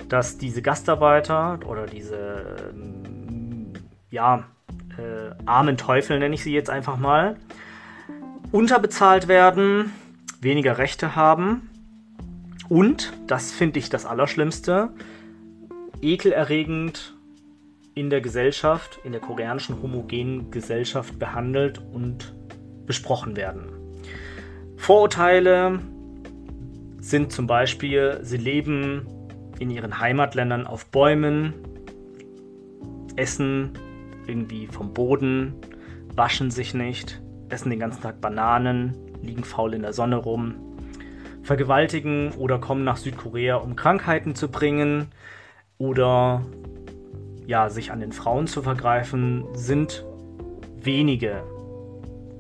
dass 0.08 0.38
diese 0.38 0.62
Gastarbeiter 0.62 1.60
oder 1.66 1.86
diese 1.86 2.70
ähm, 2.72 3.72
ja, 4.10 4.44
äh, 4.98 5.34
armen 5.46 5.76
Teufel, 5.76 6.18
nenne 6.18 6.34
ich 6.34 6.42
sie 6.42 6.52
jetzt 6.52 6.70
einfach 6.70 6.96
mal, 6.96 7.36
unterbezahlt 8.50 9.28
werden, 9.28 9.92
weniger 10.40 10.78
Rechte 10.78 11.14
haben 11.14 11.70
und, 12.68 13.12
das 13.26 13.52
finde 13.52 13.78
ich 13.78 13.90
das 13.90 14.06
Allerschlimmste, 14.06 14.90
ekelerregend 16.02 17.14
in 17.94 18.10
der 18.10 18.20
Gesellschaft, 18.20 19.00
in 19.04 19.12
der 19.12 19.20
koreanischen 19.20 19.82
homogenen 19.82 20.50
Gesellschaft 20.50 21.18
behandelt 21.18 21.80
und 21.92 22.34
besprochen 22.86 23.36
werden. 23.36 23.68
Vorurteile 24.76 25.80
sind 27.00 27.32
zum 27.32 27.46
Beispiel, 27.46 28.20
sie 28.22 28.36
leben 28.36 29.06
in 29.58 29.70
ihren 29.70 30.00
Heimatländern 30.00 30.66
auf 30.66 30.86
Bäumen, 30.86 31.54
essen 33.16 33.72
irgendwie 34.26 34.66
vom 34.66 34.94
Boden, 34.94 35.54
waschen 36.14 36.50
sich 36.50 36.74
nicht, 36.74 37.20
essen 37.48 37.70
den 37.70 37.78
ganzen 37.78 38.02
Tag 38.02 38.20
Bananen, 38.20 38.96
liegen 39.22 39.44
faul 39.44 39.74
in 39.74 39.82
der 39.82 39.92
Sonne 39.92 40.16
rum, 40.16 40.54
vergewaltigen 41.42 42.32
oder 42.32 42.58
kommen 42.58 42.84
nach 42.84 42.96
Südkorea, 42.96 43.56
um 43.56 43.76
Krankheiten 43.76 44.34
zu 44.34 44.48
bringen 44.50 45.08
oder 45.78 46.42
ja, 47.50 47.68
sich 47.68 47.90
an 47.90 47.98
den 47.98 48.12
Frauen 48.12 48.46
zu 48.46 48.62
vergreifen, 48.62 49.44
sind 49.54 50.04
wenige 50.80 51.42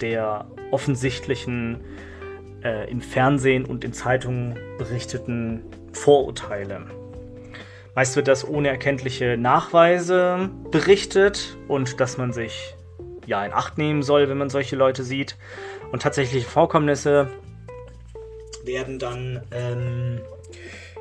der 0.00 0.46
offensichtlichen 0.70 1.80
äh, 2.62 2.88
im 2.88 3.00
Fernsehen 3.00 3.64
und 3.64 3.82
in 3.82 3.92
Zeitungen 3.92 4.56
berichteten 4.78 5.64
Vorurteile. 5.92 6.86
Meist 7.96 8.14
wird 8.14 8.28
das 8.28 8.46
ohne 8.46 8.68
erkenntliche 8.68 9.36
Nachweise 9.36 10.48
berichtet 10.70 11.58
und 11.66 11.98
dass 11.98 12.16
man 12.16 12.32
sich 12.32 12.76
ja 13.26 13.44
in 13.44 13.52
Acht 13.52 13.78
nehmen 13.78 14.04
soll, 14.04 14.28
wenn 14.28 14.38
man 14.38 14.48
solche 14.48 14.76
Leute 14.76 15.02
sieht. 15.02 15.36
Und 15.90 16.02
tatsächliche 16.02 16.48
Vorkommnisse 16.48 17.28
werden 18.64 19.00
dann 19.00 19.42
ähm, 19.50 20.20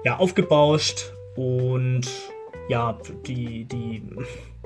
ja, 0.04 0.18
aufgebauscht 0.18 1.14
und 1.36 2.10
ja, 2.70 2.98
die, 3.26 3.66
die, 3.66 4.04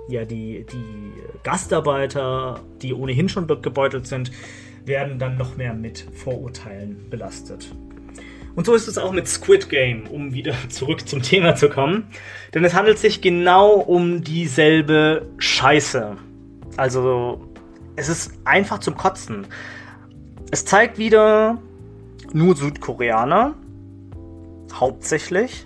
ja, 0.09 0.25
die, 0.25 0.65
die 0.71 1.13
Gastarbeiter, 1.41 2.59
die 2.81 2.93
ohnehin 2.93 3.29
schon 3.29 3.47
gebeutelt 3.47 4.05
sind, 4.05 4.31
werden 4.85 5.17
dann 5.17 5.37
noch 5.37 5.55
mehr 5.55 5.73
mit 5.73 6.05
Vorurteilen 6.13 7.09
belastet. 7.09 7.73
Und 8.55 8.65
so 8.65 8.75
ist 8.75 8.87
es 8.87 8.97
auch 8.97 9.13
mit 9.13 9.27
Squid 9.27 9.69
Game, 9.69 10.05
um 10.07 10.33
wieder 10.33 10.53
zurück 10.69 11.07
zum 11.07 11.21
Thema 11.21 11.55
zu 11.55 11.69
kommen. 11.69 12.07
Denn 12.53 12.63
es 12.65 12.73
handelt 12.73 12.99
sich 12.99 13.21
genau 13.21 13.71
um 13.75 14.21
dieselbe 14.21 15.25
Scheiße. 15.37 16.17
Also, 16.75 17.41
es 17.95 18.09
ist 18.09 18.33
einfach 18.43 18.79
zum 18.79 18.95
Kotzen. 18.95 19.47
Es 20.51 20.65
zeigt 20.65 20.97
wieder 20.97 21.57
nur 22.33 22.55
Südkoreaner, 22.55 23.55
hauptsächlich. 24.73 25.65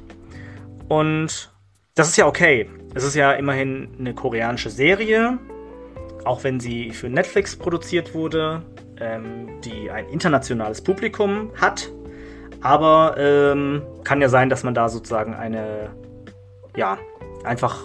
Und 0.88 1.52
das 1.98 2.10
ist 2.10 2.18
ja 2.18 2.28
okay. 2.28 2.70
Es 2.94 3.04
ist 3.04 3.16
ja 3.16 3.34
immerhin 3.34 3.90
eine 4.00 4.14
koreanische 4.14 4.70
Serie, 4.70 5.40
auch 6.26 6.44
wenn 6.44 6.60
sie 6.60 6.92
für 6.92 7.10
Netflix 7.10 7.56
produziert 7.56 8.14
wurde, 8.14 8.62
ähm, 9.00 9.60
die 9.64 9.90
ein 9.90 10.08
internationales 10.10 10.82
Publikum 10.82 11.52
hat 11.60 11.92
Aber 12.62 13.16
ähm, 13.18 13.84
kann 14.04 14.22
ja 14.22 14.30
sein, 14.30 14.50
dass 14.50 14.64
man 14.64 14.74
da 14.74 14.90
sozusagen 14.90 15.34
eine, 15.34 15.90
ja, 16.76 16.98
einfach 17.44 17.80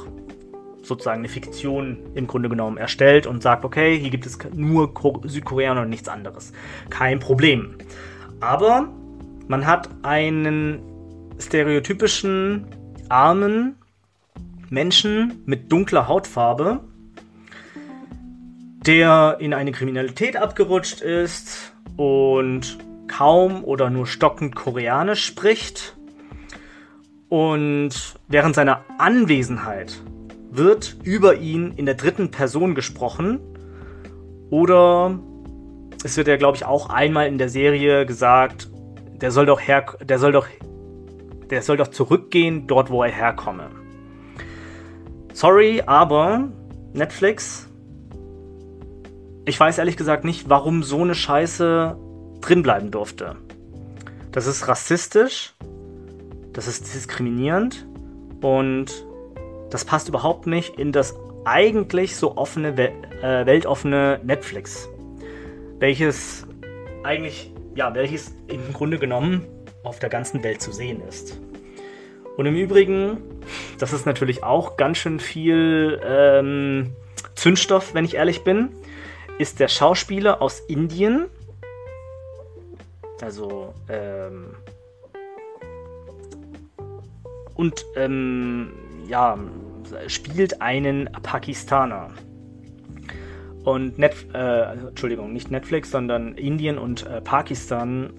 sozusagen 0.83 1.21
eine 1.21 1.29
Fiktion 1.29 1.99
im 2.15 2.27
Grunde 2.27 2.49
genommen 2.49 2.77
erstellt 2.77 3.27
und 3.27 3.43
sagt, 3.43 3.65
okay, 3.65 3.99
hier 3.99 4.11
gibt 4.11 4.27
es 4.27 4.39
nur 4.55 4.93
Südkoreaner 5.25 5.83
und 5.83 5.91
nichts 5.91 6.09
anderes. 6.09 6.53
Kein 6.91 7.19
Problem. 7.19 7.77
Aber 8.41 8.89
man 9.47 9.67
hat 9.67 9.89
einen 10.03 10.81
stereotypischen 11.39 12.67
armen 13.09 13.77
Menschen 14.73 15.43
mit 15.45 15.71
dunkler 15.71 16.09
Hautfarbe, 16.09 16.81
der 18.87 19.37
in 19.39 19.53
eine 19.53 19.71
Kriminalität 19.71 20.39
abgerutscht 20.39 21.03
ist 21.03 21.75
und 21.99 22.79
kaum 23.07 23.65
oder 23.65 23.91
nur 23.91 24.07
stockend 24.07 24.57
Koreanisch 24.57 25.27
spricht. 25.27 25.95
Und 27.29 28.19
während 28.29 28.55
seiner 28.55 28.83
Anwesenheit 28.97 30.01
wird 30.51 30.97
über 31.05 31.35
ihn 31.35 31.73
in 31.73 31.85
der 31.85 31.95
dritten 31.95 32.31
Person 32.31 32.75
gesprochen. 32.75 33.41
Oder 34.49 35.19
es 36.03 36.17
wird 36.17 36.29
ja, 36.29 36.37
glaube 36.39 36.57
ich, 36.57 36.65
auch 36.65 36.89
einmal 36.89 37.27
in 37.27 37.37
der 37.37 37.51
Serie 37.51 38.07
gesagt, 38.07 38.71
der 39.21 39.33
soll 39.33 39.45
doch 39.45 39.61
her, 39.61 39.85
der 40.03 40.19
soll 40.19 40.33
doch, 40.33 40.47
der 41.51 41.61
soll 41.61 41.77
doch 41.77 41.89
zurückgehen, 41.89 42.67
dort 42.67 42.89
wo 42.89 43.03
er 43.03 43.11
herkomme. 43.11 43.82
Sorry, 45.35 45.83
aber 45.87 46.49
Netflix, 46.93 47.69
ich 49.47 49.59
weiß 49.59 49.79
ehrlich 49.79 49.97
gesagt 49.97 50.25
nicht, 50.25 50.49
warum 50.49 50.83
so 50.83 51.01
eine 51.01 51.15
Scheiße 51.15 51.97
drinbleiben 52.41 52.91
durfte. 52.91 53.37
Das 54.31 54.47
ist 54.47 54.69
rassistisch, 54.69 55.55
das 56.53 56.69
ist 56.69 56.95
diskriminierend 56.95 57.87
und 58.43 58.87
das 59.71 59.85
passt 59.87 60.09
überhaupt 60.09 60.47
nicht 60.47 60.79
in 60.79 60.93
das 60.93 61.15
eigentlich 61.45 62.17
so 62.17 62.37
offene, 62.37 62.79
äh, 62.79 63.47
weltoffene 63.47 64.21
Netflix, 64.23 64.89
welches 65.79 66.47
eigentlich, 67.05 67.53
ja, 67.75 67.95
welches 67.95 68.35
im 68.49 68.73
Grunde 68.73 68.99
genommen 68.99 69.47
auf 69.83 69.99
der 69.99 70.11
ganzen 70.11 70.45
Welt 70.45 70.61
zu 70.61 70.73
sehen 70.73 71.01
ist. 71.09 71.41
Und 72.37 72.47
im 72.47 72.57
Übrigen, 72.57 73.19
das 73.79 73.93
ist 73.93 74.07
natürlich 74.07 74.43
auch 74.43 74.77
ganz 74.77 74.99
schön 74.99 75.21
viel 75.21 76.01
ähm, 76.05 76.97
Zündstoff, 77.35 77.95
wenn 77.95 78.05
ich 78.05 78.15
ehrlich 78.15 78.43
bin, 78.43 78.71
ist 79.39 79.61
der 79.61 79.69
Schauspieler 79.69 80.41
aus 80.41 80.61
Indien, 80.61 81.27
also 83.21 83.75
ähm, 83.89 84.55
und 87.55 87.85
ähm, 87.97 88.73
ja, 89.07 89.39
spielt 90.09 90.61
einen 90.61 91.11
Pakistaner. 91.23 92.11
Und 93.65 93.99
Net, 93.99 94.15
äh, 94.35 94.73
Entschuldigung, 94.89 95.33
nicht 95.33 95.51
Netflix, 95.51 95.93
sondern 95.93 96.35
Indien 96.35 96.79
und 96.79 97.07
äh, 97.07 97.21
Pakistan 97.21 98.13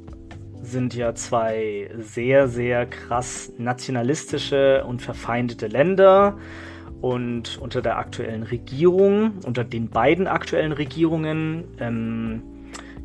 sind 0.64 0.96
ja 0.96 1.14
zwei 1.14 1.90
sehr, 1.98 2.48
sehr 2.48 2.86
krass 2.86 3.52
nationalistische 3.58 4.84
und 4.86 5.02
verfeindete 5.02 5.68
Länder. 5.68 6.38
Und 7.02 7.58
unter 7.58 7.82
der 7.82 7.98
aktuellen 7.98 8.44
Regierung, 8.44 9.34
unter 9.46 9.66
den 9.66 9.90
beiden 9.90 10.26
aktuellen 10.26 10.72
Regierungen, 10.72 11.66
ähm, 11.80 12.42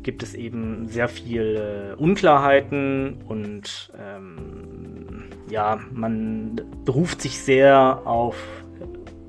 gibt 0.03 0.23
es 0.23 0.33
eben 0.33 0.87
sehr 0.87 1.09
viele 1.09 1.97
Unklarheiten 1.97 3.17
und 3.27 3.91
ähm, 3.99 5.25
ja, 5.49 5.79
man 5.91 6.61
beruft 6.85 7.21
sich 7.21 7.39
sehr 7.39 8.01
auf 8.05 8.37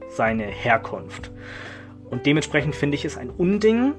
seine 0.08 0.44
Herkunft. 0.44 1.32
Und 2.08 2.26
dementsprechend 2.26 2.76
finde 2.76 2.94
ich 2.96 3.04
es 3.04 3.16
ein 3.16 3.30
Unding, 3.30 3.94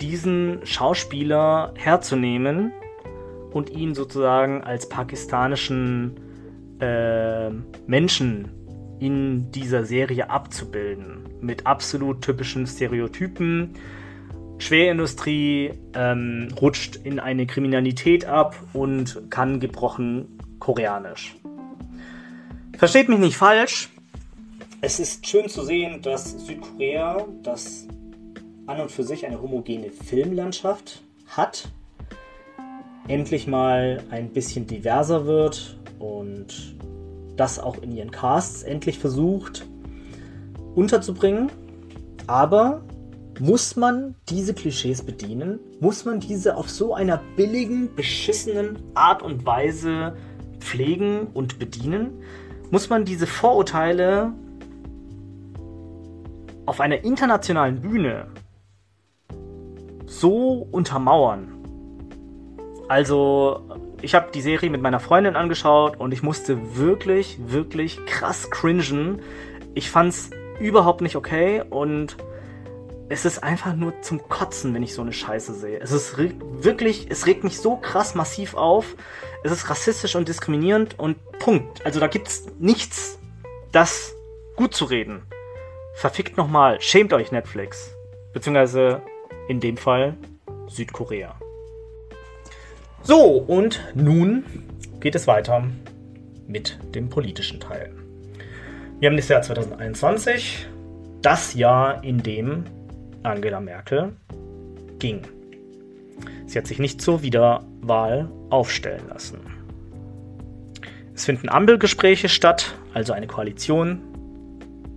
diesen 0.00 0.60
Schauspieler 0.64 1.72
herzunehmen 1.76 2.72
und 3.52 3.70
ihn 3.70 3.94
sozusagen 3.94 4.62
als 4.62 4.88
pakistanischen 4.88 6.20
äh, 6.80 7.50
Menschen 7.86 8.50
in 8.98 9.50
dieser 9.50 9.84
Serie 9.84 10.30
abzubilden. 10.30 11.24
Mit 11.40 11.66
absolut 11.66 12.22
typischen 12.22 12.66
Stereotypen. 12.66 13.74
Schwerindustrie 14.58 15.72
ähm, 15.94 16.48
rutscht 16.60 16.96
in 16.96 17.20
eine 17.20 17.46
Kriminalität 17.46 18.24
ab 18.24 18.56
und 18.72 19.30
kann 19.30 19.60
gebrochen 19.60 20.38
Koreanisch. 20.58 21.36
Versteht 22.78 23.08
mich 23.08 23.18
nicht 23.18 23.36
falsch. 23.36 23.90
Es 24.80 25.00
ist 25.00 25.26
schön 25.26 25.48
zu 25.48 25.62
sehen, 25.62 26.00
dass 26.02 26.46
Südkorea, 26.46 27.26
das 27.42 27.86
an 28.66 28.80
und 28.80 28.90
für 28.90 29.04
sich 29.04 29.26
eine 29.26 29.40
homogene 29.40 29.90
Filmlandschaft 29.90 31.02
hat, 31.28 31.68
endlich 33.08 33.46
mal 33.46 34.02
ein 34.10 34.30
bisschen 34.30 34.66
diverser 34.66 35.26
wird 35.26 35.78
und 35.98 36.76
das 37.36 37.58
auch 37.58 37.78
in 37.82 37.92
ihren 37.92 38.10
Casts 38.10 38.62
endlich 38.62 38.98
versucht 38.98 39.66
unterzubringen. 40.74 41.50
Aber 42.26 42.82
muss 43.38 43.76
man 43.76 44.14
diese 44.28 44.54
Klischees 44.54 45.02
bedienen? 45.02 45.60
Muss 45.80 46.04
man 46.04 46.20
diese 46.20 46.56
auf 46.56 46.68
so 46.68 46.94
einer 46.94 47.20
billigen, 47.36 47.94
beschissenen 47.94 48.78
Art 48.94 49.22
und 49.22 49.46
Weise 49.46 50.16
pflegen 50.58 51.28
und 51.34 51.58
bedienen? 51.58 52.22
Muss 52.70 52.88
man 52.88 53.04
diese 53.04 53.26
Vorurteile 53.26 54.32
auf 56.64 56.80
einer 56.80 57.04
internationalen 57.04 57.80
Bühne 57.80 58.26
so 60.20 60.66
untermauern. 60.70 61.52
Also, 62.88 63.62
ich 64.02 64.14
habe 64.14 64.30
die 64.32 64.40
Serie 64.40 64.70
mit 64.70 64.82
meiner 64.82 65.00
Freundin 65.00 65.36
angeschaut 65.36 65.98
und 65.98 66.12
ich 66.12 66.22
musste 66.22 66.76
wirklich, 66.76 67.38
wirklich 67.40 68.04
krass 68.06 68.50
cringen. 68.50 69.20
Ich 69.74 69.90
fand's 69.90 70.30
überhaupt 70.60 71.00
nicht 71.00 71.16
okay 71.16 71.62
und 71.68 72.16
es 73.08 73.24
ist 73.24 73.42
einfach 73.42 73.74
nur 73.74 74.00
zum 74.02 74.28
Kotzen, 74.28 74.74
wenn 74.74 74.82
ich 74.82 74.94
so 74.94 75.02
eine 75.02 75.12
Scheiße 75.12 75.54
sehe. 75.54 75.78
Es 75.80 75.92
ist 75.92 76.16
wirklich, 76.18 77.06
es 77.08 77.26
regt 77.26 77.44
mich 77.44 77.60
so 77.60 77.76
krass 77.76 78.14
massiv 78.14 78.54
auf. 78.54 78.96
Es 79.44 79.52
ist 79.52 79.70
rassistisch 79.70 80.16
und 80.16 80.28
diskriminierend 80.28 80.98
und 80.98 81.16
Punkt. 81.38 81.84
Also 81.86 82.00
da 82.00 82.08
gibt's 82.08 82.46
nichts, 82.58 83.18
das 83.70 84.14
gut 84.56 84.74
zu 84.74 84.86
reden. 84.86 85.22
Verfickt 85.94 86.36
nochmal, 86.36 86.80
schämt 86.80 87.12
euch 87.12 87.30
Netflix. 87.30 87.94
Beziehungsweise 88.32 89.02
in 89.48 89.60
dem 89.60 89.76
Fall 89.76 90.14
Südkorea. 90.68 91.38
So, 93.02 93.22
und 93.22 93.80
nun 93.94 94.44
geht 95.00 95.14
es 95.14 95.26
weiter 95.26 95.64
mit 96.48 96.78
dem 96.94 97.08
politischen 97.08 97.60
Teil. 97.60 97.92
Wir 98.98 99.08
haben 99.08 99.16
das 99.16 99.28
Jahr 99.28 99.42
2021, 99.42 100.66
das 101.22 101.54
Jahr, 101.54 102.02
in 102.02 102.22
dem 102.22 102.64
Angela 103.22 103.60
Merkel 103.60 104.12
ging. 104.98 105.22
Sie 106.46 106.58
hat 106.58 106.66
sich 106.66 106.78
nicht 106.78 107.02
zur 107.02 107.22
Wiederwahl 107.22 108.30
aufstellen 108.50 109.08
lassen. 109.08 109.38
Es 111.14 111.24
finden 111.24 111.48
Ampelgespräche 111.48 112.28
statt, 112.28 112.74
also 112.94 113.12
eine 113.12 113.26
Koalition 113.26 114.00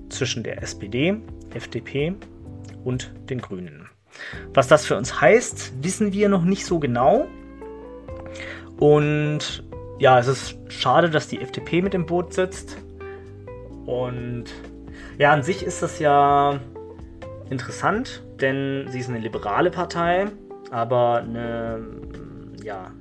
zwischen 0.10 0.44
der 0.44 0.62
SPD, 0.64 1.16
FDP 1.54 2.14
und 2.84 3.12
den 3.30 3.42
Grünen. 3.42 3.88
Was 4.53 4.67
das 4.67 4.86
für 4.86 4.97
uns 4.97 5.21
heißt, 5.21 5.73
wissen 5.82 6.13
wir 6.13 6.29
noch 6.29 6.43
nicht 6.43 6.65
so 6.65 6.79
genau. 6.79 7.27
Und 8.79 9.63
ja, 9.99 10.17
es 10.19 10.27
ist 10.27 10.58
schade, 10.69 11.10
dass 11.10 11.27
die 11.27 11.41
FDP 11.41 11.82
mit 11.82 11.93
im 11.93 12.05
Boot 12.05 12.34
sitzt. 12.34 12.77
Und 13.86 14.45
ja, 15.17 15.34
an 15.34 15.43
sich 15.43 15.63
ist 15.63 15.82
das 15.82 15.99
ja 15.99 16.60
interessant, 17.49 18.23
denn 18.39 18.88
sie 18.89 18.99
ist 18.99 19.10
eine 19.10 19.19
liberale 19.19 19.71
Partei, 19.71 20.27
aber 20.71 21.17
eine 21.17 21.79
ja, 22.63 22.91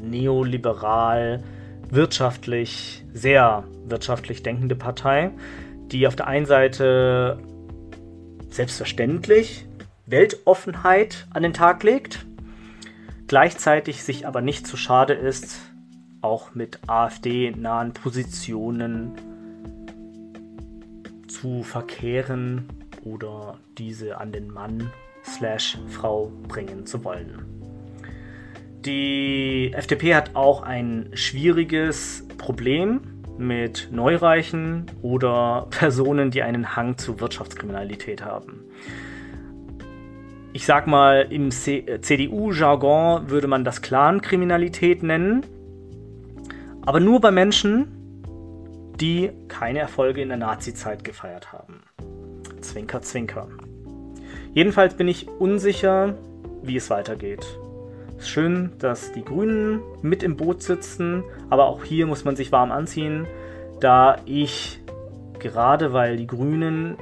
neoliberal, 0.00 1.42
wirtschaftlich, 1.90 3.04
sehr 3.12 3.64
wirtschaftlich 3.84 4.42
denkende 4.42 4.76
Partei, 4.76 5.32
die 5.90 6.06
auf 6.06 6.16
der 6.16 6.28
einen 6.28 6.46
Seite 6.46 7.38
selbstverständlich 8.48 9.66
Weltoffenheit 10.10 11.26
an 11.30 11.42
den 11.42 11.52
Tag 11.52 11.82
legt, 11.82 12.26
gleichzeitig 13.26 14.02
sich 14.02 14.26
aber 14.26 14.40
nicht 14.40 14.66
zu 14.66 14.76
schade 14.76 15.14
ist, 15.14 15.60
auch 16.20 16.54
mit 16.54 16.80
AfD-nahen 16.86 17.92
Positionen 17.92 19.12
zu 21.28 21.62
verkehren 21.62 22.68
oder 23.04 23.58
diese 23.78 24.18
an 24.18 24.32
den 24.32 24.52
Mann 24.52 24.90
slash 25.24 25.78
Frau 25.88 26.30
bringen 26.48 26.86
zu 26.86 27.04
wollen. 27.04 27.44
Die 28.84 29.72
FDP 29.74 30.14
hat 30.14 30.34
auch 30.34 30.62
ein 30.62 31.10
schwieriges 31.14 32.26
Problem 32.38 33.22
mit 33.38 33.88
Neureichen 33.90 34.86
oder 35.02 35.66
Personen, 35.70 36.30
die 36.30 36.42
einen 36.42 36.76
Hang 36.76 36.98
zu 36.98 37.20
Wirtschaftskriminalität 37.20 38.24
haben. 38.24 38.64
Ich 40.52 40.66
sag 40.66 40.88
mal, 40.88 41.28
im 41.30 41.52
CDU-Jargon 41.52 43.30
würde 43.30 43.46
man 43.46 43.64
das 43.64 43.82
Clankriminalität 43.82 45.02
nennen, 45.04 45.46
aber 46.84 46.98
nur 46.98 47.20
bei 47.20 47.30
Menschen, 47.30 47.86
die 49.00 49.30
keine 49.46 49.78
Erfolge 49.78 50.20
in 50.20 50.28
der 50.28 50.38
Nazi-Zeit 50.38 51.04
gefeiert 51.04 51.52
haben. 51.52 51.82
Zwinker, 52.60 53.00
zwinker. 53.00 53.46
Jedenfalls 54.52 54.94
bin 54.94 55.06
ich 55.06 55.28
unsicher, 55.28 56.14
wie 56.64 56.76
es 56.76 56.90
weitergeht. 56.90 57.46
Es 58.18 58.24
ist 58.24 58.30
schön, 58.30 58.72
dass 58.80 59.12
die 59.12 59.24
Grünen 59.24 59.80
mit 60.02 60.24
im 60.24 60.36
Boot 60.36 60.62
sitzen, 60.62 61.22
aber 61.48 61.66
auch 61.66 61.84
hier 61.84 62.06
muss 62.06 62.24
man 62.24 62.34
sich 62.34 62.50
warm 62.50 62.72
anziehen, 62.72 63.28
da 63.78 64.16
ich 64.26 64.80
gerade 65.38 65.92
weil 65.92 66.16
die 66.16 66.26
Grünen 66.26 66.96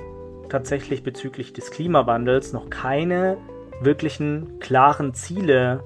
tatsächlich 0.48 1.02
bezüglich 1.02 1.52
des 1.52 1.70
Klimawandels 1.70 2.52
noch 2.52 2.70
keine 2.70 3.38
wirklichen 3.80 4.58
klaren 4.58 5.14
Ziele 5.14 5.82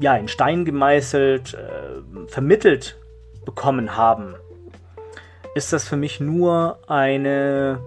ja, 0.00 0.16
in 0.16 0.28
Stein 0.28 0.64
gemeißelt, 0.64 1.54
äh, 1.54 2.28
vermittelt 2.28 2.98
bekommen 3.44 3.96
haben, 3.96 4.34
ist 5.54 5.72
das 5.72 5.88
für 5.88 5.96
mich 5.96 6.20
nur 6.20 6.78
eine 6.86 7.80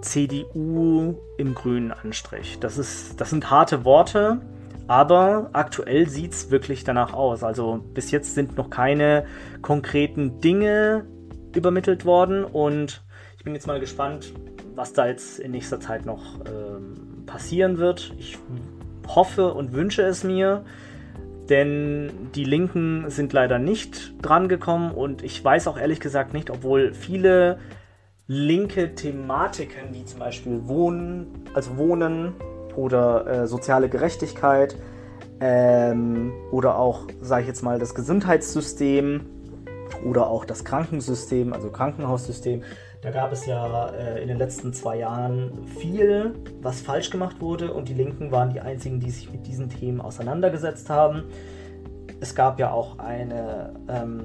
CDU 0.00 1.14
im 1.36 1.54
grünen 1.54 1.92
Anstrich. 1.92 2.58
Das, 2.58 2.78
ist, 2.78 3.20
das 3.20 3.30
sind 3.30 3.50
harte 3.50 3.84
Worte, 3.84 4.40
aber 4.88 5.50
aktuell 5.52 6.08
sieht 6.08 6.32
es 6.32 6.50
wirklich 6.50 6.84
danach 6.84 7.12
aus. 7.12 7.42
Also 7.42 7.84
bis 7.94 8.10
jetzt 8.10 8.34
sind 8.34 8.56
noch 8.56 8.70
keine 8.70 9.26
konkreten 9.62 10.40
Dinge 10.40 11.06
übermittelt 11.54 12.04
worden 12.04 12.44
und 12.44 13.04
bin 13.46 13.54
jetzt 13.54 13.68
mal 13.68 13.78
gespannt, 13.78 14.34
was 14.74 14.92
da 14.92 15.06
jetzt 15.06 15.38
in 15.38 15.52
nächster 15.52 15.78
Zeit 15.78 16.04
noch 16.04 16.40
ähm, 16.46 17.24
passieren 17.26 17.78
wird. 17.78 18.12
Ich 18.18 18.36
hoffe 19.06 19.54
und 19.54 19.72
wünsche 19.72 20.02
es 20.02 20.24
mir, 20.24 20.64
denn 21.48 22.10
die 22.34 22.42
Linken 22.42 23.08
sind 23.08 23.32
leider 23.32 23.60
nicht 23.60 24.14
drangekommen 24.20 24.90
und 24.90 25.22
ich 25.22 25.44
weiß 25.44 25.68
auch 25.68 25.78
ehrlich 25.78 26.00
gesagt 26.00 26.34
nicht, 26.34 26.50
obwohl 26.50 26.92
viele 26.92 27.60
linke 28.26 28.96
Thematiken 28.96 29.92
wie 29.94 30.04
zum 30.04 30.18
Beispiel 30.18 30.66
Wohnen, 30.66 31.44
also 31.54 31.78
Wohnen 31.78 32.34
oder 32.74 33.26
äh, 33.28 33.46
soziale 33.46 33.88
Gerechtigkeit 33.88 34.76
ähm, 35.38 36.32
oder 36.50 36.80
auch, 36.80 37.06
sage 37.20 37.42
ich 37.42 37.46
jetzt 37.46 37.62
mal, 37.62 37.78
das 37.78 37.94
Gesundheitssystem 37.94 39.35
oder 40.04 40.28
auch 40.28 40.44
das 40.44 40.64
Krankensystem, 40.64 41.52
also 41.52 41.70
Krankenhaussystem. 41.70 42.62
Da 43.02 43.10
gab 43.10 43.32
es 43.32 43.46
ja 43.46 43.88
äh, 43.90 44.22
in 44.22 44.28
den 44.28 44.38
letzten 44.38 44.72
zwei 44.72 44.98
Jahren 44.98 45.66
viel, 45.78 46.34
was 46.60 46.80
falsch 46.80 47.10
gemacht 47.10 47.40
wurde 47.40 47.72
und 47.72 47.88
die 47.88 47.94
Linken 47.94 48.32
waren 48.32 48.50
die 48.50 48.60
einzigen, 48.60 49.00
die 49.00 49.10
sich 49.10 49.30
mit 49.30 49.46
diesen 49.46 49.68
Themen 49.68 50.00
auseinandergesetzt 50.00 50.90
haben. 50.90 51.24
Es 52.20 52.34
gab 52.34 52.58
ja 52.58 52.70
auch 52.72 52.98
eine 52.98 53.74
ähm, 53.88 54.20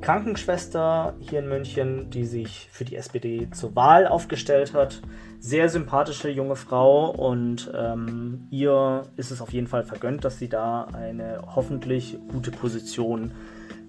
Krankenschwester 0.00 1.14
hier 1.20 1.40
in 1.40 1.48
München, 1.48 2.10
die 2.10 2.24
sich 2.24 2.68
für 2.72 2.84
die 2.84 2.96
SPD 2.96 3.48
zur 3.50 3.76
Wahl 3.76 4.06
aufgestellt 4.06 4.74
hat. 4.74 5.00
Sehr 5.38 5.68
sympathische 5.68 6.28
junge 6.28 6.56
Frau 6.56 7.10
und 7.10 7.70
ähm, 7.74 8.46
ihr 8.50 9.04
ist 9.16 9.30
es 9.30 9.40
auf 9.40 9.52
jeden 9.52 9.66
Fall 9.66 9.84
vergönnt, 9.84 10.24
dass 10.24 10.38
sie 10.38 10.48
da 10.48 10.84
eine 10.92 11.42
hoffentlich 11.54 12.18
gute 12.30 12.50
Position 12.50 13.32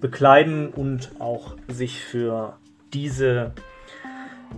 bekleiden 0.00 0.68
und 0.68 1.12
auch 1.18 1.56
sich 1.68 2.00
für 2.00 2.58
diese 2.92 3.52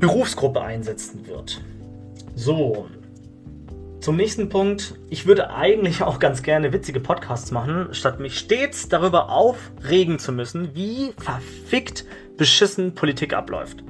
Berufsgruppe 0.00 0.60
einsetzen 0.60 1.26
wird. 1.26 1.60
So, 2.34 2.88
zum 4.04 4.16
nächsten 4.16 4.50
Punkt. 4.50 4.96
Ich 5.08 5.24
würde 5.24 5.54
eigentlich 5.54 6.02
auch 6.02 6.18
ganz 6.18 6.42
gerne 6.42 6.74
witzige 6.74 7.00
Podcasts 7.00 7.50
machen, 7.52 7.88
statt 7.92 8.20
mich 8.20 8.38
stets 8.38 8.90
darüber 8.90 9.30
aufregen 9.30 10.18
zu 10.18 10.30
müssen, 10.30 10.74
wie 10.74 11.14
verfickt 11.16 12.04
beschissen 12.36 12.94
Politik 12.94 13.32
abläuft. 13.32 13.82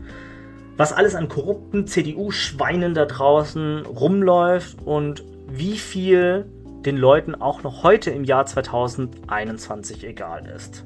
Was 0.77 0.93
alles 0.93 1.17
an 1.17 1.29
korrupten 1.29 1.89
CDU-Schweinen 1.89 2.95
da 2.95 3.07
draußen 3.07 3.87
rumläuft 3.87 4.77
und 4.85 5.25
wie 5.49 5.79
viel 5.79 6.47
den 6.85 6.97
Leuten 6.97 7.35
auch 7.35 7.65
noch 7.65 7.83
heute 7.83 8.13
im 8.13 8.23
Jahr 8.23 8.47
2021 8.47 10.05
egal 10.05 10.47
ist. 10.47 10.85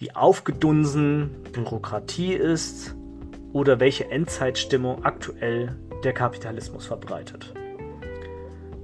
Wie 0.00 0.14
aufgedunsen 0.14 1.42
Bürokratie 1.52 2.32
ist 2.32 2.94
oder 3.52 3.80
welche 3.80 4.08
Endzeitstimmung 4.12 5.04
aktuell 5.04 5.76
der 6.04 6.12
Kapitalismus 6.12 6.86
verbreitet. 6.86 7.52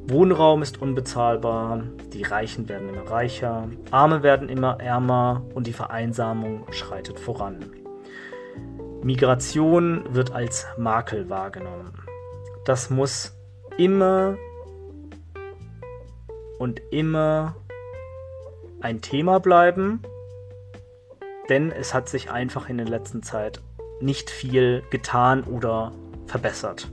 Wohnraum 0.09 0.63
ist 0.63 0.83
unbezahlbar, 0.83 1.85
die 2.13 2.25
Reichen 2.25 2.69
werden 2.69 2.89
immer 2.89 3.09
reicher, 3.09 3.69
Arme 3.93 4.25
werden 4.25 4.49
immer 4.49 4.81
ärmer 4.81 5.45
und 5.55 5.69
die 5.69 5.73
Vereinsamung 5.73 6.67
schreitet 6.73 7.21
voran. 7.21 7.65
Migration 9.05 10.03
wird 10.13 10.33
als 10.33 10.67
Makel 10.77 11.31
wahrgenommen. 11.31 11.93
Das 12.65 12.91
muss 12.91 13.39
immer 13.79 14.37
und 16.59 16.83
immer 16.91 17.55
ein 18.81 19.01
Thema 19.01 19.39
bleiben, 19.39 20.03
denn 21.49 21.71
es 21.71 21.95
hat 21.95 22.09
sich 22.09 22.31
einfach 22.31 22.69
in 22.69 22.79
der 22.79 22.89
letzten 22.89 23.23
Zeit 23.23 23.61
nicht 24.01 24.31
viel 24.31 24.83
getan 24.91 25.45
oder 25.45 25.93
verbessert. 26.27 26.89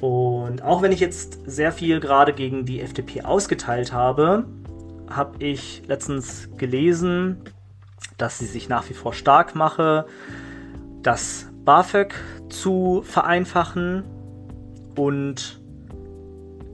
Und 0.00 0.62
auch 0.62 0.82
wenn 0.82 0.92
ich 0.92 1.00
jetzt 1.00 1.38
sehr 1.46 1.72
viel 1.72 2.00
gerade 2.00 2.32
gegen 2.32 2.66
die 2.66 2.80
FDP 2.80 3.22
ausgeteilt 3.22 3.92
habe, 3.92 4.46
habe 5.08 5.42
ich 5.42 5.82
letztens 5.86 6.48
gelesen, 6.56 7.42
dass 8.18 8.38
sie 8.38 8.46
sich 8.46 8.68
nach 8.68 8.88
wie 8.90 8.94
vor 8.94 9.14
stark 9.14 9.54
mache, 9.54 10.06
das 11.02 11.46
BAföG 11.64 12.14
zu 12.48 13.02
vereinfachen 13.04 14.04
und 14.96 15.60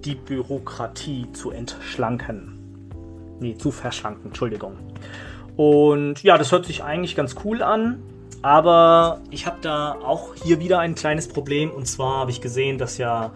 die 0.04 0.14
Bürokratie 0.14 1.26
zu 1.32 1.50
entschlanken. 1.50 2.58
Nee, 3.40 3.56
zu 3.56 3.70
verschlanken, 3.70 4.26
Entschuldigung. 4.26 4.76
Und 5.56 6.22
ja, 6.22 6.38
das 6.38 6.52
hört 6.52 6.66
sich 6.66 6.82
eigentlich 6.82 7.14
ganz 7.14 7.36
cool 7.44 7.62
an. 7.62 8.02
Aber 8.42 9.20
ich 9.30 9.46
habe 9.46 9.58
da 9.62 9.92
auch 10.04 10.34
hier 10.34 10.58
wieder 10.58 10.80
ein 10.80 10.94
kleines 10.94 11.28
Problem. 11.28 11.70
Und 11.70 11.86
zwar 11.86 12.20
habe 12.20 12.30
ich 12.30 12.40
gesehen, 12.40 12.78
dass 12.78 12.98
ja 12.98 13.30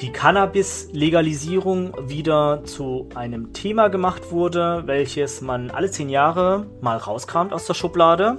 die 0.00 0.12
Cannabis-Legalisierung 0.12 2.08
wieder 2.08 2.64
zu 2.64 3.08
einem 3.14 3.52
Thema 3.52 3.88
gemacht 3.88 4.30
wurde, 4.30 4.82
welches 4.86 5.40
man 5.40 5.70
alle 5.70 5.90
zehn 5.90 6.08
Jahre 6.08 6.66
mal 6.80 6.96
rauskramt 6.96 7.52
aus 7.52 7.66
der 7.66 7.74
Schublade. 7.74 8.38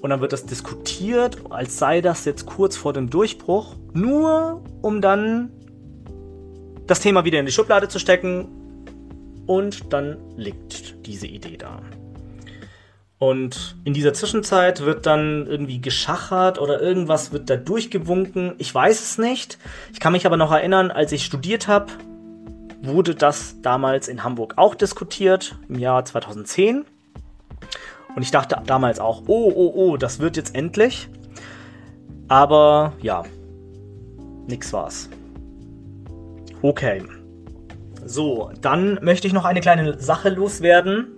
Und 0.00 0.10
dann 0.10 0.20
wird 0.20 0.32
das 0.32 0.46
diskutiert, 0.46 1.38
als 1.50 1.78
sei 1.78 2.00
das 2.00 2.24
jetzt 2.24 2.46
kurz 2.46 2.76
vor 2.76 2.92
dem 2.92 3.08
Durchbruch, 3.08 3.76
nur 3.92 4.62
um 4.80 5.00
dann 5.00 5.50
das 6.86 7.00
Thema 7.00 7.24
wieder 7.24 7.38
in 7.38 7.46
die 7.46 7.52
Schublade 7.52 7.88
zu 7.88 7.98
stecken. 7.98 8.48
Und 9.46 9.92
dann 9.92 10.16
liegt 10.36 11.06
diese 11.06 11.26
Idee 11.26 11.56
da. 11.56 11.80
Und 13.22 13.76
in 13.84 13.94
dieser 13.94 14.12
Zwischenzeit 14.14 14.80
wird 14.80 15.06
dann 15.06 15.46
irgendwie 15.46 15.80
geschachert 15.80 16.60
oder 16.60 16.82
irgendwas 16.82 17.30
wird 17.30 17.48
da 17.48 17.54
durchgewunken. 17.54 18.54
Ich 18.58 18.74
weiß 18.74 19.00
es 19.00 19.16
nicht. 19.16 19.58
Ich 19.92 20.00
kann 20.00 20.12
mich 20.12 20.26
aber 20.26 20.36
noch 20.36 20.50
erinnern, 20.50 20.90
als 20.90 21.12
ich 21.12 21.24
studiert 21.24 21.68
habe, 21.68 21.86
wurde 22.82 23.14
das 23.14 23.62
damals 23.62 24.08
in 24.08 24.24
Hamburg 24.24 24.54
auch 24.56 24.74
diskutiert, 24.74 25.54
im 25.68 25.78
Jahr 25.78 26.04
2010. 26.04 26.84
Und 28.16 28.22
ich 28.22 28.32
dachte 28.32 28.60
damals 28.66 28.98
auch, 28.98 29.22
oh, 29.28 29.52
oh, 29.54 29.72
oh, 29.72 29.96
das 29.96 30.18
wird 30.18 30.36
jetzt 30.36 30.56
endlich. 30.56 31.08
Aber 32.26 32.92
ja, 33.02 33.22
nix 34.48 34.72
war's. 34.72 35.08
Okay. 36.60 37.04
So, 38.04 38.50
dann 38.60 38.98
möchte 39.00 39.28
ich 39.28 39.32
noch 39.32 39.44
eine 39.44 39.60
kleine 39.60 40.00
Sache 40.00 40.28
loswerden. 40.28 41.12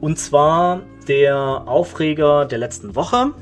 Und 0.00 0.18
zwar 0.18 0.82
der 1.08 1.64
Aufreger 1.66 2.44
der 2.44 2.58
letzten 2.58 2.94
Woche. 2.94 3.32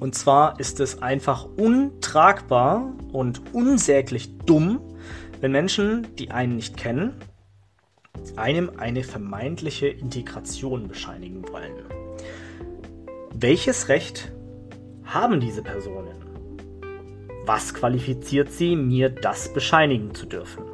Und 0.00 0.14
zwar 0.14 0.60
ist 0.60 0.80
es 0.80 1.02
einfach 1.02 1.46
untragbar 1.56 2.92
und 3.12 3.42
unsäglich 3.52 4.36
dumm, 4.38 4.80
wenn 5.40 5.52
Menschen, 5.52 6.06
die 6.16 6.30
einen 6.30 6.56
nicht 6.56 6.76
kennen, 6.76 7.14
einem 8.36 8.70
eine 8.76 9.02
vermeintliche 9.02 9.88
Integration 9.88 10.88
bescheinigen 10.88 11.48
wollen. 11.48 11.72
Welches 13.32 13.88
Recht 13.88 14.32
haben 15.04 15.40
diese 15.40 15.62
Personen? 15.62 16.16
Was 17.44 17.74
qualifiziert 17.74 18.50
sie, 18.50 18.76
mir 18.76 19.08
das 19.08 19.52
bescheinigen 19.52 20.14
zu 20.14 20.26
dürfen? 20.26 20.64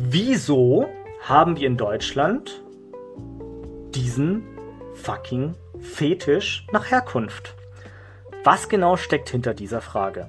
wieso 0.00 0.88
haben 1.20 1.58
wir 1.58 1.66
in 1.66 1.76
Deutschland 1.76 2.62
diesen 3.94 4.44
fucking 4.94 5.54
Fetisch 5.80 6.66
nach 6.72 6.90
Herkunft? 6.90 7.54
Was 8.44 8.68
genau 8.68 8.96
steckt 8.96 9.30
hinter 9.30 9.54
dieser 9.54 9.80
Frage? 9.80 10.28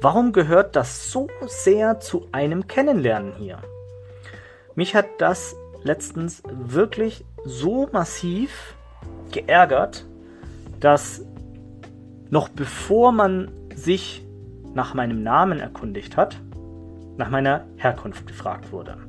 Warum 0.00 0.32
gehört 0.32 0.76
das 0.76 1.10
so 1.10 1.28
sehr 1.46 2.00
zu 2.00 2.28
einem 2.32 2.66
Kennenlernen 2.66 3.32
hier? 3.36 3.58
Mich 4.74 4.94
hat 4.94 5.06
das 5.18 5.56
letztens 5.82 6.42
wirklich 6.50 7.24
so 7.44 7.88
massiv 7.92 8.74
geärgert, 9.32 10.04
dass 10.78 11.22
noch 12.30 12.48
bevor 12.48 13.10
man 13.12 13.50
sich 13.74 14.24
nach 14.74 14.94
meinem 14.94 15.22
Namen 15.22 15.58
erkundigt 15.58 16.16
hat, 16.16 16.36
nach 17.16 17.30
meiner 17.30 17.64
Herkunft 17.76 18.26
gefragt 18.26 18.70
wurde. 18.70 19.07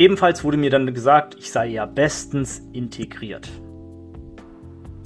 Ebenfalls 0.00 0.44
wurde 0.44 0.56
mir 0.56 0.70
dann 0.70 0.94
gesagt, 0.94 1.36
ich 1.38 1.52
sei 1.52 1.66
ja 1.66 1.84
bestens 1.84 2.62
integriert. 2.72 3.50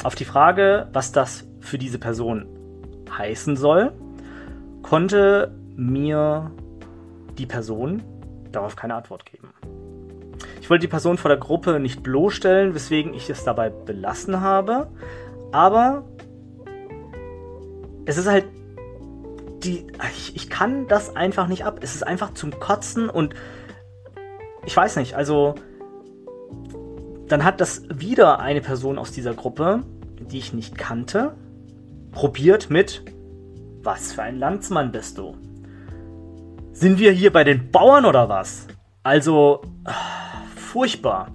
Auf 0.04 0.14
die 0.14 0.24
Frage, 0.24 0.86
was 0.92 1.10
das 1.10 1.48
für 1.58 1.78
diese 1.78 1.98
Person 1.98 2.46
heißen 3.10 3.56
soll, 3.56 3.90
konnte 4.82 5.52
mir 5.74 6.52
die 7.38 7.46
Person 7.46 8.04
darauf 8.52 8.76
keine 8.76 8.94
Antwort 8.94 9.26
geben. 9.26 9.48
Ich 10.60 10.70
wollte 10.70 10.82
die 10.82 10.90
Person 10.90 11.18
vor 11.18 11.28
der 11.28 11.38
Gruppe 11.38 11.80
nicht 11.80 12.04
bloßstellen, 12.04 12.76
weswegen 12.76 13.14
ich 13.14 13.28
es 13.28 13.42
dabei 13.42 13.70
belassen 13.70 14.42
habe. 14.42 14.86
Aber 15.50 16.04
es 18.04 18.16
ist 18.16 18.28
halt 18.28 18.44
die. 19.64 19.88
Ich, 20.12 20.36
ich 20.36 20.48
kann 20.48 20.86
das 20.86 21.16
einfach 21.16 21.48
nicht 21.48 21.64
ab. 21.64 21.80
Es 21.82 21.96
ist 21.96 22.06
einfach 22.06 22.32
zum 22.34 22.60
Kotzen 22.60 23.10
und 23.10 23.34
ich 24.66 24.76
weiß 24.76 24.96
nicht, 24.96 25.14
also 25.14 25.54
dann 27.28 27.44
hat 27.44 27.60
das 27.60 27.82
wieder 27.88 28.38
eine 28.38 28.60
Person 28.60 28.98
aus 28.98 29.12
dieser 29.12 29.34
Gruppe, 29.34 29.82
die 30.20 30.38
ich 30.38 30.52
nicht 30.52 30.76
kannte, 30.76 31.34
probiert 32.12 32.70
mit 32.70 33.02
Was 33.82 34.12
für 34.12 34.22
ein 34.22 34.38
Landsmann 34.38 34.92
bist 34.92 35.18
du? 35.18 35.36
Sind 36.72 36.98
wir 36.98 37.12
hier 37.12 37.32
bei 37.32 37.44
den 37.44 37.70
Bauern 37.70 38.04
oder 38.04 38.28
was? 38.28 38.66
Also 39.02 39.62
furchtbar. 40.56 41.30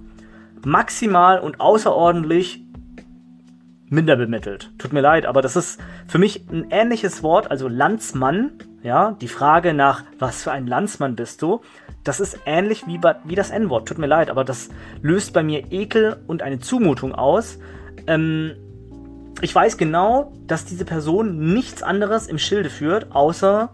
Maximal 0.64 1.40
und 1.40 1.60
außerordentlich 1.60 2.64
minder 3.88 4.16
bemittelt. 4.16 4.72
Tut 4.78 4.92
mir 4.92 5.00
leid, 5.00 5.26
aber 5.26 5.42
das 5.42 5.56
ist 5.56 5.80
für 6.06 6.18
mich 6.18 6.48
ein 6.50 6.66
ähnliches 6.70 7.22
Wort, 7.22 7.50
also 7.50 7.68
Landsmann, 7.68 8.52
ja, 8.82 9.12
die 9.20 9.28
Frage 9.28 9.74
nach, 9.74 10.04
was 10.18 10.42
für 10.42 10.52
ein 10.52 10.66
Landsmann 10.66 11.16
bist 11.16 11.42
du, 11.42 11.60
das 12.04 12.18
ist 12.20 12.38
ähnlich 12.46 12.86
wie, 12.86 13.00
wie 13.24 13.34
das 13.34 13.50
N-Wort. 13.50 13.86
Tut 13.88 13.98
mir 13.98 14.06
leid, 14.06 14.30
aber 14.30 14.44
das 14.44 14.70
löst 15.02 15.34
bei 15.34 15.42
mir 15.42 15.70
Ekel 15.70 16.16
und 16.26 16.42
eine 16.42 16.58
Zumutung 16.58 17.14
aus. 17.14 17.58
Ähm, 18.06 18.52
ich 19.42 19.54
weiß 19.54 19.76
genau, 19.76 20.32
dass 20.46 20.64
diese 20.64 20.84
Person 20.84 21.52
nichts 21.52 21.82
anderes 21.82 22.26
im 22.26 22.38
Schilde 22.38 22.70
führt, 22.70 23.12
außer 23.12 23.70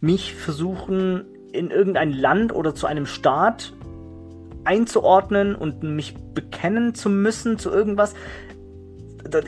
mich 0.00 0.34
versuchen, 0.34 1.24
in 1.52 1.70
irgendein 1.70 2.12
Land 2.12 2.54
oder 2.54 2.74
zu 2.74 2.86
einem 2.86 3.04
Staat 3.04 3.74
einzuordnen 4.64 5.54
und 5.54 5.82
mich 5.82 6.14
bekennen 6.34 6.94
zu 6.94 7.10
müssen 7.10 7.58
zu 7.58 7.70
irgendwas 7.70 8.14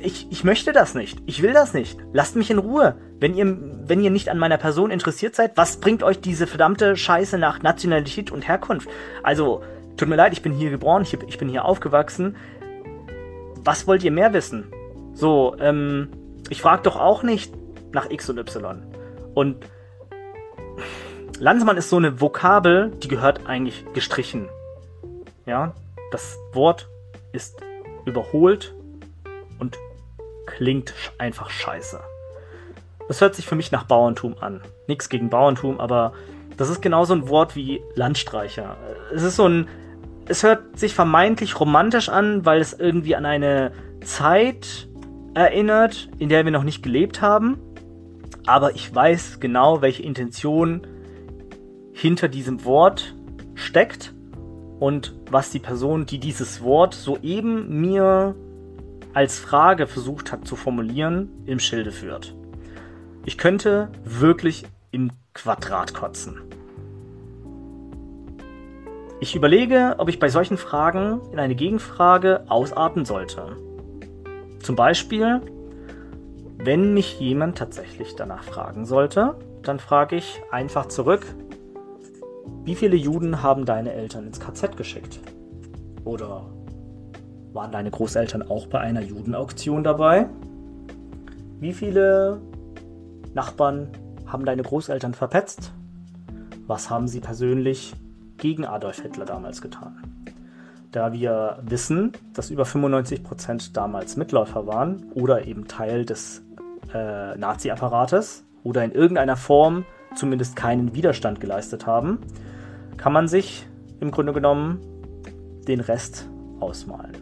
ich, 0.03 0.27
ich 0.31 0.45
möchte 0.45 0.73
das 0.73 0.95
nicht. 0.95 1.23
Ich 1.27 1.43
will 1.43 1.53
das 1.53 1.75
nicht. 1.75 1.99
Lasst 2.13 2.37
mich 2.37 2.51
in 2.51 2.59
Ruhe. 2.59 2.97
Wenn 3.25 3.35
ihr, 3.35 3.57
wenn 3.89 4.01
ihr 4.01 4.11
nicht 4.11 4.29
an 4.29 4.37
meiner 4.37 4.59
Person 4.59 4.91
interessiert 4.91 5.35
seid, 5.35 5.57
was 5.57 5.79
bringt 5.79 6.03
euch 6.03 6.21
diese 6.21 6.47
verdammte 6.47 6.95
Scheiße 6.95 7.39
nach 7.39 7.63
Nationalität 7.63 8.31
und 8.31 8.47
Herkunft? 8.47 8.87
Also, 9.23 9.63
tut 9.97 10.11
mir 10.11 10.17
leid, 10.17 10.35
ich 10.35 10.43
bin 10.43 10.53
hier 10.53 10.69
geboren, 10.69 11.07
ich, 11.11 11.39
bin 11.39 11.49
hier 11.49 11.65
aufgewachsen. 11.65 12.37
Was 13.65 13.87
wollt 13.87 14.05
ihr 14.05 14.11
mehr 14.11 14.35
wissen? 14.35 14.71
So, 15.15 15.57
ähm, 15.59 16.11
ich 16.51 16.61
frage 16.61 16.83
doch 16.83 16.97
auch 16.97 17.23
nicht 17.23 17.51
nach 17.93 18.11
X 18.11 18.29
und 18.29 18.37
Y. 18.37 18.83
Und 19.33 19.57
Landsmann 21.39 21.79
ist 21.79 21.89
so 21.89 21.97
eine 21.97 22.21
Vokabel, 22.21 22.91
die 23.03 23.09
gehört 23.09 23.47
eigentlich 23.47 23.87
gestrichen. 23.95 24.51
Ja, 25.47 25.75
das 26.13 26.37
Wort 26.53 26.91
ist 27.33 27.57
überholt 28.05 28.75
und 29.59 29.79
klingt 30.45 30.93
einfach 31.17 31.49
scheiße. 31.49 32.03
Das 33.09 33.21
hört 33.21 33.35
sich 33.35 33.47
für 33.47 33.55
mich 33.55 33.71
nach 33.71 33.85
Bauerntum 33.85 34.37
an. 34.41 34.61
Nichts 34.89 35.09
gegen 35.09 35.31
Bauerntum, 35.31 35.81
aber 35.81 36.13
das 36.57 36.71
ist 36.71 36.81
genauso 36.81 37.15
ein 37.15 37.29
Wort 37.29 37.57
wie 37.57 37.83
Landstreicher. 37.95 38.77
Es 39.15 39.23
ist 39.23 39.37
so 39.37 39.49
ein. 39.49 39.69
Es 40.27 40.43
hört 40.43 40.79
sich 40.79 40.95
vermeintlich 40.95 41.61
romantisch 41.61 42.09
an, 42.09 42.47
weil 42.47 42.61
es 42.61 42.73
irgendwie 42.73 43.15
an 43.15 43.27
eine 43.27 43.73
Zeit 44.03 44.89
erinnert, 45.35 46.09
in 46.19 46.31
der 46.31 46.47
wir 46.47 46.53
noch 46.53 46.63
nicht 46.63 46.83
gelebt 46.83 47.21
haben. 47.21 47.59
Aber 48.47 48.75
ich 48.75 48.95
weiß 48.95 49.39
genau, 49.41 49.83
welche 49.83 50.03
Intention 50.03 50.87
hinter 51.93 52.29
diesem 52.29 52.65
Wort 52.65 53.15
steckt 53.55 54.15
und 54.81 55.15
was 55.31 55.51
die 55.51 55.59
Person, 55.59 56.07
die 56.07 56.19
dieses 56.19 56.63
Wort 56.63 56.95
soeben 56.95 57.81
mir 57.81 58.35
als 59.13 59.39
Frage 59.39 59.87
versucht 59.87 60.33
hat 60.33 60.47
zu 60.47 60.57
formulieren, 60.57 61.31
im 61.47 61.59
Schilde 61.59 61.93
führt. 61.93 62.35
Ich 63.27 63.39
könnte 63.39 63.89
wirklich 64.05 64.67
im 64.91 65.11
Quadrat 65.33 65.95
kotzen. 65.95 66.43
Ich 69.21 69.35
überlege, 69.35 69.95
ob 69.97 70.11
ich 70.11 70.19
bei 70.19 70.29
solchen 70.29 70.59
Fragen 70.59 71.23
in 71.33 71.39
eine 71.39 71.55
Gegenfrage 71.55 72.45
ausarten 72.49 73.07
sollte. 73.07 73.57
Zum 74.61 74.77
Beispiel, 74.77 75.41
wenn 76.59 76.93
mich 76.93 77.19
jemand 77.19 77.57
tatsächlich 77.57 78.15
danach 78.15 78.45
fragen 78.45 78.85
sollte, 78.85 79.37
dann 79.63 79.79
frage 79.79 80.17
ich 80.17 80.43
einfach 80.51 80.87
zurück, 80.87 81.25
wie 82.65 82.75
viele 82.75 82.97
Juden 82.97 83.43
haben 83.43 83.65
deine 83.65 83.93
Eltern 83.93 84.27
ins 84.27 84.41
KZ 84.41 84.77
geschickt? 84.77 85.21
Oder 86.05 86.47
waren 87.55 87.73
deine 87.73 87.91
Großeltern 87.91 88.43
auch 88.43 88.67
bei 88.67 88.81
einer 88.81 89.01
Judenauktion 89.01 89.83
dabei? 89.83 90.29
Wie 91.61 91.73
viele 91.73 92.43
Nachbarn 93.35 93.89
haben 94.27 94.45
deine 94.45 94.63
Großeltern 94.63 95.15
verpetzt? 95.15 95.73
Was 96.67 96.89
haben 96.89 97.09
sie 97.09 97.21
persönlich 97.21 97.95
gegen 98.39 98.65
Adolf 98.65 99.01
Hitler 99.03 99.25
damals 99.27 99.61
getan? 99.61 100.15
Da 100.93 101.13
wir 101.13 101.59
wissen, 101.63 102.13
dass 102.33 102.51
über 102.51 102.63
95% 102.63 103.73
damals 103.73 104.17
Mitläufer 104.17 104.67
waren 104.67 105.11
oder 105.15 105.47
eben 105.47 105.67
Teil 105.67 106.05
des 106.05 106.43
äh, 106.95 107.37
Nazi-Apparates 107.37 108.45
oder 108.63 108.85
in 108.85 108.93
irgendeiner 108.93 109.37
Form 109.37 109.85
zumindest 110.15 110.55
keinen 110.55 110.95
Widerstand 110.95 111.41
geleistet 111.41 111.87
haben, 111.87 112.19
kann 112.97 113.13
man 113.13 113.27
sich 113.27 113.67
im 113.99 114.13
Grunde 114.13 114.33
genommen 114.33 114.81
den 115.67 115.81
Rest 115.81 116.29
ausmalen. 116.61 117.17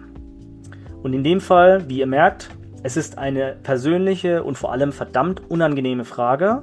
Und 1.03 1.15
in 1.15 1.25
dem 1.25 1.41
Fall, 1.41 1.89
wie 1.89 1.99
ihr 1.99 2.07
merkt, 2.07 2.51
es 2.83 2.97
ist 2.97 3.19
eine 3.19 3.57
persönliche 3.63 4.43
und 4.43 4.59
vor 4.59 4.73
allem 4.73 4.93
verdammt 4.93 5.43
unangenehme 5.51 6.05
Frage. 6.05 6.63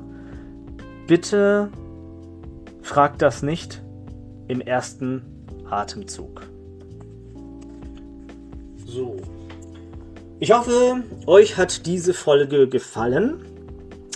Bitte 1.08 1.70
fragt 2.82 3.22
das 3.22 3.42
nicht 3.42 3.82
im 4.48 4.62
ersten 4.62 5.22
Atemzug. 5.70 6.42
So. 8.86 9.18
Ich 10.40 10.52
hoffe, 10.52 11.04
euch 11.26 11.58
hat 11.58 11.86
diese 11.86 12.14
Folge 12.14 12.68
gefallen. 12.68 13.46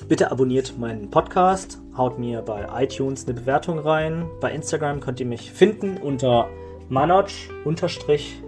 Bitte 0.08 0.32
abonniert 0.32 0.78
meinen 0.78 1.10
Podcast, 1.10 1.80
haut 1.96 2.20
mir 2.20 2.42
bei 2.42 2.84
iTunes 2.84 3.26
eine 3.26 3.36
Bewertung 3.36 3.80
rein. 3.80 4.26
Bei 4.42 4.52
Instagram 4.52 5.00
könnt 5.00 5.20
ihr 5.20 5.26
mich 5.26 5.52
finden 5.52 5.98
unter 5.98 6.50
manoj-hsh. 6.90 8.44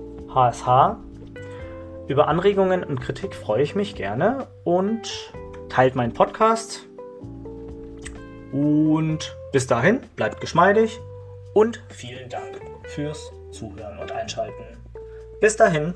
Über 2.07 2.27
Anregungen 2.27 2.83
und 2.83 3.01
Kritik 3.01 3.33
freue 3.33 3.63
ich 3.63 3.73
mich 3.73 3.95
gerne 3.95 4.47
und 4.63 5.33
teilt 5.69 5.95
meinen 5.95 6.13
Podcast. 6.13 6.85
Und 8.51 9.35
bis 9.51 9.65
dahin, 9.65 10.01
bleibt 10.15 10.39
geschmeidig 10.39 10.99
und 11.53 11.83
vielen 11.89 12.29
Dank 12.29 12.61
fürs 12.83 13.31
Zuhören 13.51 13.97
und 13.99 14.11
Einschalten. 14.11 14.77
Bis 15.41 15.55
dahin. 15.55 15.95